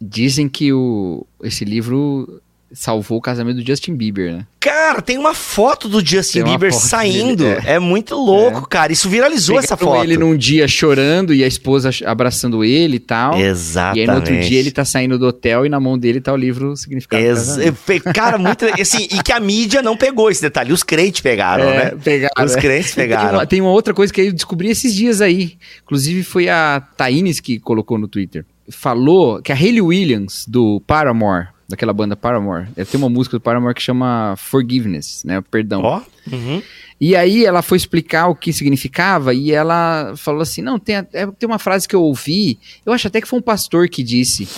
[0.00, 2.41] dizem que o, esse livro
[2.74, 4.46] salvou o casamento do Justin Bieber, né?
[4.60, 7.44] cara, tem uma foto do Justin Tem Bieber saindo.
[7.44, 7.78] dele, é.
[7.80, 8.92] muito louco, cara.
[8.92, 10.04] Isso viralizou essa Pegaram foto.
[10.04, 13.36] ele num dia chorando e a esposa abraçando ele e tal.
[13.40, 13.98] Exatamente.
[13.98, 16.32] E aí no outro dia ele tá saindo do hotel e na mão dele tá
[16.32, 17.28] o livro Significado do
[17.62, 18.64] Ex cara, muito.
[18.80, 20.72] assim, e que a mídia não pegou esse detalhe.
[20.72, 21.92] Os crentes pegaram, É, né?
[22.02, 22.60] pegaram, Os é.
[22.60, 23.38] crentes Tem pegaram.
[23.38, 25.56] uma, tem uma outra coisa que eu descobri esses dias aí.
[25.82, 28.44] Inclusive foi a Taines que colocou no Twitter.
[28.70, 33.40] Falou que a Hayley Williams, do Paramore, daquela banda Paramore, ela tem uma música do
[33.40, 35.42] Paramore que chama Forgiveness, né?
[35.50, 35.82] Perdão.
[35.82, 36.00] Ó.
[36.30, 36.62] uhum.
[37.00, 41.04] E aí ela foi explicar o que significava e ela falou assim: não, tem, é,
[41.26, 44.48] tem uma frase que eu ouvi, eu acho até que foi um pastor que disse.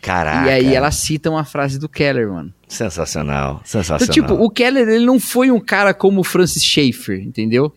[0.00, 0.48] Caraca.
[0.48, 2.52] E aí ela cita uma frase do Keller, mano.
[2.66, 3.60] Sensacional.
[3.64, 4.12] Então, Sensacional.
[4.12, 7.72] tipo, o Keller, ele não foi um cara como o Francis Schaeffer, entendeu?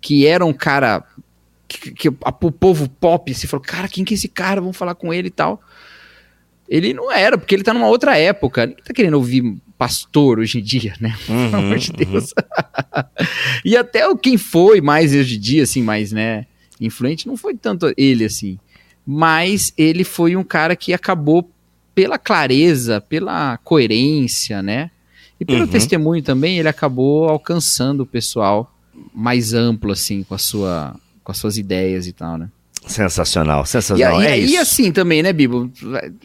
[0.00, 1.02] Que era um cara
[1.66, 4.60] que, que a- o povo pop se falou, cara, quem que é esse cara?
[4.60, 5.60] Vamos falar com ele e tal.
[6.68, 8.66] Ele não era, porque ele tá numa outra época.
[8.66, 11.14] Ninguém tá querendo ouvir pastor hoje em dia, né?
[11.28, 12.32] Uhum, Pelo amor de Deus.
[13.64, 16.46] e até o quem foi mais hoje em dia, assim, mais, né,
[16.80, 18.58] influente, não foi tanto ele, assim.
[19.06, 21.48] Mas ele foi um cara que acabou
[21.94, 24.90] pela clareza, pela coerência, né?
[25.40, 25.66] E pelo Uhum.
[25.68, 28.72] testemunho também, ele acabou alcançando o pessoal
[29.14, 32.48] mais amplo, assim, com, a sua, com as suas ideias e tal, né?
[32.86, 34.22] Sensacional, E, sensacional.
[34.22, 34.58] e- é e isso.
[34.60, 35.70] assim também, né, Bibo?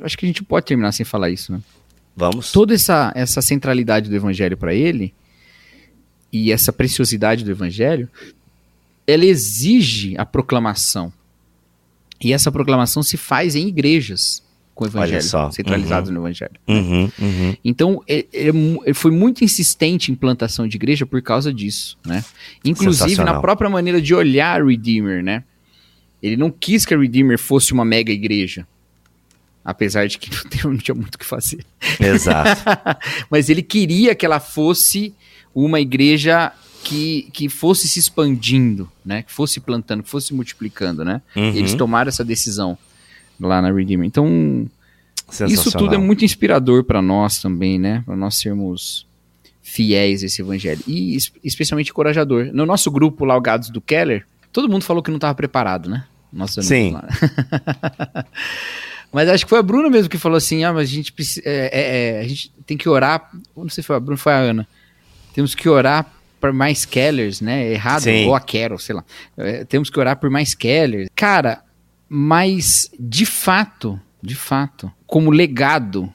[0.01, 1.59] Acho que a gente pode terminar sem falar isso, né?
[2.15, 2.51] Vamos.
[2.51, 5.13] Toda essa, essa centralidade do evangelho para ele
[6.31, 8.07] e essa preciosidade do evangelho,
[9.07, 11.11] ela exige a proclamação.
[12.23, 14.43] E essa proclamação se faz em igrejas
[14.75, 15.49] com o evangelho, só.
[15.51, 16.15] centralizados Uhum.
[16.15, 16.51] no evangelho.
[16.67, 17.55] Uhum, uhum.
[17.65, 22.23] Então, é- é ele foi muito insistente em plantação de igreja por causa disso, né?
[22.63, 25.43] Inclusive, na própria maneira de olhar a Redeemer, né?
[26.21, 28.67] Ele não quis que a Redeemer fosse uma mega igreja.
[29.63, 30.29] Apesar de que
[30.65, 31.65] não tinha- muito o que fazer.
[31.99, 32.61] Exato.
[33.29, 35.13] Mas ele queria que ela fosse
[35.53, 36.51] uma igreja
[36.83, 39.21] que, que fosse se expandindo, né?
[39.23, 41.21] Que fosse plantando, que fosse se multiplicando, né?
[41.35, 41.51] Uhum.
[41.51, 42.77] E eles tomaram essa decisão
[43.39, 44.05] lá na Redeemer.
[44.07, 44.67] Então,
[45.53, 48.01] isso tudo é muito inspirador para nós também, né?
[48.05, 49.05] Para nós sermos
[49.61, 50.81] fiéis a esse evangelho.
[50.87, 52.49] E es- especialmente encorajador.
[52.51, 55.87] No nosso grupo lá, o Gados do Keller, todo mundo falou que não estava preparado,
[55.89, 56.05] né?
[56.31, 56.95] Nossa, Sim.
[59.13, 61.41] Mas acho que foi a Bruna mesmo que falou assim: ah, mas a gente precisa.
[61.43, 63.29] é, é, é, a gente tem que orar.
[63.55, 64.65] Não sei se foi a Bruna, foi a Ana.
[65.33, 66.09] Temos que orar
[66.39, 67.71] por mais Kellers, né?
[67.73, 68.27] Errado, Sim.
[68.27, 69.03] ou a Carol, sei lá.
[69.37, 71.09] É, temos que orar por mais Kellers.
[71.13, 71.61] Cara,
[72.07, 76.09] mas de fato, de fato, como legado,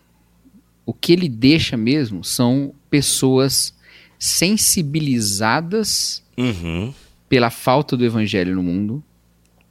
[0.87, 3.75] o que ele deixa mesmo são pessoas
[4.19, 6.93] sensibilizadas Uhum.
[7.29, 9.03] pela falta do evangelho no mundo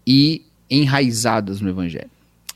[0.06, 2.10] e enraizadas no evangelho.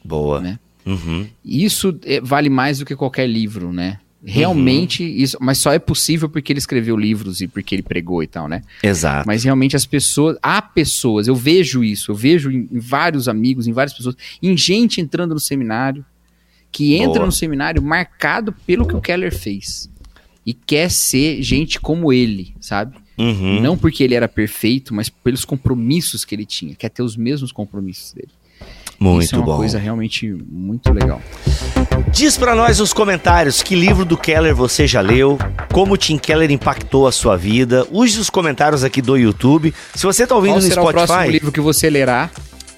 [0.03, 0.39] Boa.
[0.39, 0.59] Né?
[0.85, 1.27] Uhum.
[1.43, 3.99] Isso é, vale mais do que qualquer livro, né?
[4.21, 8.27] Realmente, isso, mas só é possível porque ele escreveu livros e porque ele pregou e
[8.27, 8.63] tal, né?
[8.83, 9.25] Exato.
[9.25, 13.65] Mas realmente as pessoas, há pessoas, eu vejo isso, eu vejo em, em vários amigos,
[13.65, 16.03] em várias pessoas, em gente entrando no seminário,
[16.69, 17.27] que entra Boa.
[17.27, 19.89] no seminário marcado pelo que o Keller fez.
[20.45, 22.97] E quer ser gente como ele, sabe?
[23.19, 23.59] Uhum.
[23.59, 26.73] Não porque ele era perfeito, mas pelos compromissos que ele tinha.
[26.73, 28.29] Quer ter os mesmos compromissos dele.
[28.99, 29.57] Muito Isso é uma bom.
[29.57, 31.21] coisa realmente muito legal.
[32.11, 35.37] Diz pra nós nos comentários que livro do Keller você já leu,
[35.71, 37.87] como o Tim Keller impactou a sua vida.
[37.91, 39.73] Use os comentários aqui do YouTube.
[39.95, 42.29] Se você tá ouvindo Qual no será o próximo Spotify, livro que você lerá?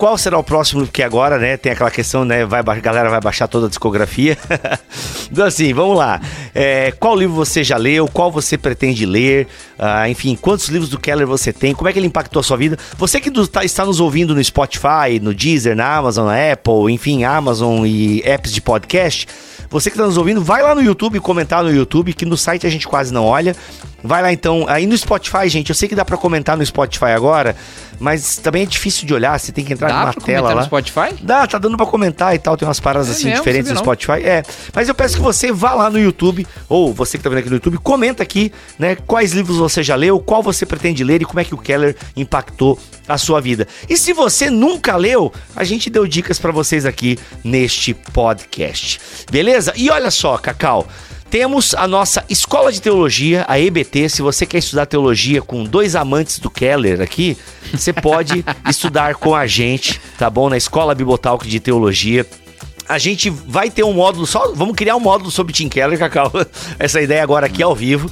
[0.02, 0.82] Qual será o próximo?
[0.82, 4.36] Porque agora, né, tem aquela questão, né, vai, a galera vai baixar toda a discografia.
[5.32, 6.20] então assim, vamos lá.
[6.56, 8.08] É, qual livro você já leu?
[8.08, 9.48] Qual você pretende ler?
[9.78, 11.76] Ah, enfim, quantos livros do Keller você tem?
[11.76, 12.80] Como é que ele impactou a sua vida?
[12.98, 16.92] Você que do- tá- está nos ouvindo no Spotify, no Deezer, na Amazon, na Apple,
[16.92, 19.28] enfim, Amazon e apps de podcast,
[19.70, 22.66] você que está nos ouvindo, vai lá no YouTube comentar no YouTube, que no site
[22.66, 23.56] a gente quase não olha.
[24.04, 27.06] Vai lá então, aí no Spotify, gente, eu sei que dá pra comentar no Spotify
[27.16, 27.56] agora,
[28.00, 30.56] mas também é difícil de olhar, você tem que entrar Dá numa pra tela lá.
[30.56, 31.14] no Spotify?
[31.22, 33.38] Dá, tá dando pra comentar e tal, tem umas paradas É assim mesmo?
[33.40, 33.78] diferentes no.
[33.78, 34.24] Spotify.
[34.24, 34.44] É,
[34.74, 37.50] mas eu peço que você vá lá no YouTube, ou você que tá vendo aqui
[37.50, 41.26] no YouTube, comenta aqui, né, quais livros você já leu, qual você pretende ler e
[41.26, 43.68] como é que o Keller impactou a sua vida.
[43.90, 49.00] E se você nunca leu, a gente deu dicas pra vocês aqui neste podcast.
[49.32, 49.74] Beleza?
[49.76, 50.88] E olha só, Cacau,
[51.32, 54.10] temos a nossa Escola de Teologia, a EBT.
[54.10, 57.38] Se você quer estudar teologia com dois amantes do Keller aqui,
[57.74, 60.50] você pode estudar com a gente, tá bom?
[60.50, 62.28] Na Escola Bibotalk de Teologia.
[62.92, 64.52] A gente vai ter um módulo só.
[64.54, 66.30] Vamos criar um módulo sobre Tim Keller, Cacau.
[66.78, 68.12] Essa ideia agora aqui ao vivo.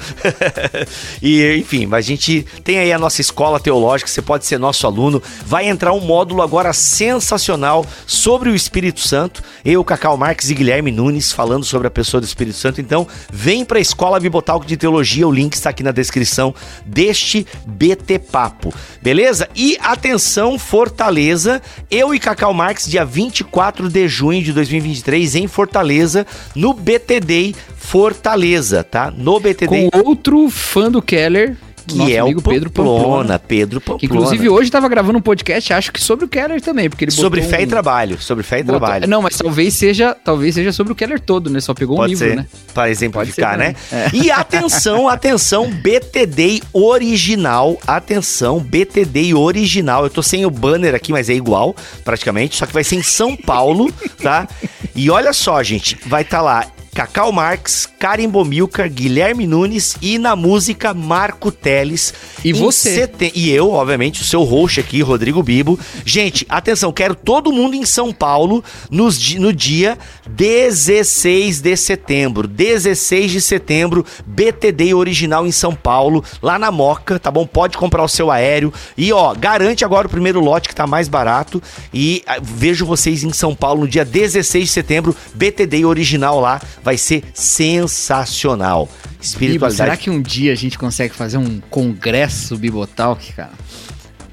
[1.21, 4.09] e, enfim, a gente tem aí a nossa escola teológica.
[4.09, 5.21] Você pode ser nosso aluno.
[5.45, 9.43] Vai entrar um módulo agora sensacional sobre o Espírito Santo.
[9.65, 12.79] Eu, Cacau Marques e Guilherme Nunes falando sobre a pessoa do Espírito Santo.
[12.79, 15.27] Então, vem para a Escola Bibotalk de Teologia.
[15.27, 16.55] O link está aqui na descrição
[16.85, 18.73] deste BT Papo.
[19.01, 19.49] Beleza?
[19.53, 21.61] E atenção, Fortaleza.
[21.91, 27.55] Eu e Cacau Marques, dia 24 de junho de 2023, em Fortaleza, no BT Day
[27.75, 29.11] Fortaleza, tá?
[29.15, 31.57] No BT Day, Com outro fã do Keller,
[31.93, 32.99] que nosso é amigo o Pedro Pamplona.
[33.03, 33.39] Pamplona.
[33.39, 33.99] Pedro Pamplona.
[33.99, 37.11] Que inclusive hoje estava gravando um podcast, acho que sobre o Keller também, porque ele
[37.11, 38.21] Sobre fé e um- trabalho.
[38.21, 39.07] Sobre fé e botou- trabalho.
[39.07, 41.59] Não, mas talvez seja, talvez seja sobre o Keller todo, né?
[41.59, 42.45] Só pegou um Pode livro, ser, né?
[42.73, 43.75] para exemplificar, Pode né?
[43.89, 44.09] ser É.
[44.13, 50.03] E atenção, atenção, BTD original, atenção, BTD original.
[50.03, 53.03] Eu tô sem o banner aqui, mas é igual, praticamente, só que vai ser em
[53.03, 54.47] São Paulo, tá?
[54.95, 60.35] E olha só, gente, vai estar lá Cacau Marques, Karen Bomilcar, Guilherme Nunes e na
[60.35, 62.13] música Marco Teles.
[62.43, 62.95] E você.
[62.95, 65.79] sete- E eu, obviamente, o seu host aqui, Rodrigo Bibo.
[66.05, 72.47] Gente, atenção, quero todo mundo em São Paulo nos no dia 16 de setembro.
[72.47, 77.45] 16 de setembro, BTD original em São Paulo, lá na Moca, tá bom?
[77.45, 78.73] Pode comprar o seu aéreo.
[78.97, 81.61] E ó, garante agora o primeiro lote que tá mais barato.
[81.93, 86.61] E ah, vejo vocês em São Paulo no dia 16 de setembro, BTD original lá.
[86.83, 88.85] Vai ser sensacional.
[88.87, 89.75] Bibo, Espiritualidade.
[89.75, 93.51] será que um dia a gente consegue fazer um congresso Bibotalk, cara?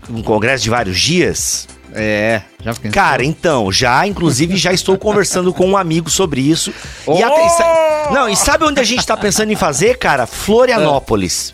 [0.08, 1.66] um congresso de vários dias?
[1.92, 2.92] É, já pensou?
[2.92, 6.70] Cara, então, já, inclusive, já estou conversando com um amigo sobre isso.
[6.70, 6.74] E
[7.06, 7.24] Oh!
[7.24, 10.26] até- sa- não, e sabe onde a gente tá pensando em fazer, cara?
[10.26, 11.52] Florianópolis.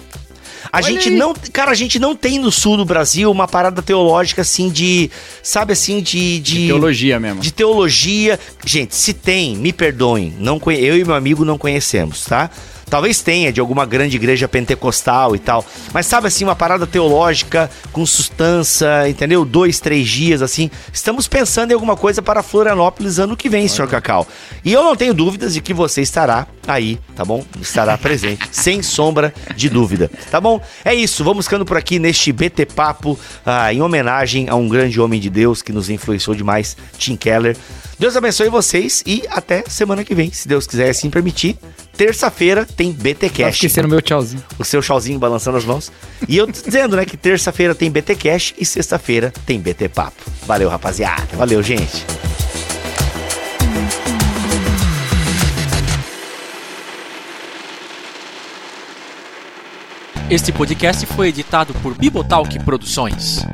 [0.72, 1.16] A Olha gente aí.
[1.16, 5.10] não, cara, a gente não tem no sul do Brasil uma parada teológica assim de,
[5.42, 7.42] sabe assim, de de, Teologia mesmo.
[7.42, 8.40] de teologia.
[8.64, 12.50] Gente, se tem, me perdoem, não eu e meu amigo não conhecemos, tá?
[12.92, 15.64] Talvez tenha de alguma grande igreja pentecostal e tal.
[15.94, 19.46] Mas sabe assim, uma parada teológica com sustância, entendeu?
[19.46, 20.70] Dois, três dias, assim.
[20.92, 24.28] Estamos pensando em alguma coisa para Florianópolis ano que vem, senhor Cacau.
[24.62, 27.42] E eu não tenho dúvidas de que você estará aí, tá bom?
[27.62, 30.60] Estará presente, sem sombra de dúvida, tá bom?
[30.84, 35.00] É isso, vamos ficando por aqui neste BT Papo, ah, em homenagem a um grande
[35.00, 37.56] homem de Deus que nos influenciou demais, Tim Keller.
[38.02, 41.56] Deus abençoe vocês e até semana que vem, se Deus quiser assim permitir.
[41.96, 43.54] Terça-feira tem BT Cash.
[43.54, 44.42] esquecendo meu tchauzinho.
[44.58, 45.92] O seu chauzinho balançando as mãos.
[46.28, 50.20] E eu dizendo, né, que terça-feira tem BT Cash e sexta-feira tem BT Papo.
[50.44, 51.28] Valeu, rapaziada.
[51.36, 52.04] Valeu, gente.
[60.28, 63.46] Este podcast foi editado por Bibotalk Produções.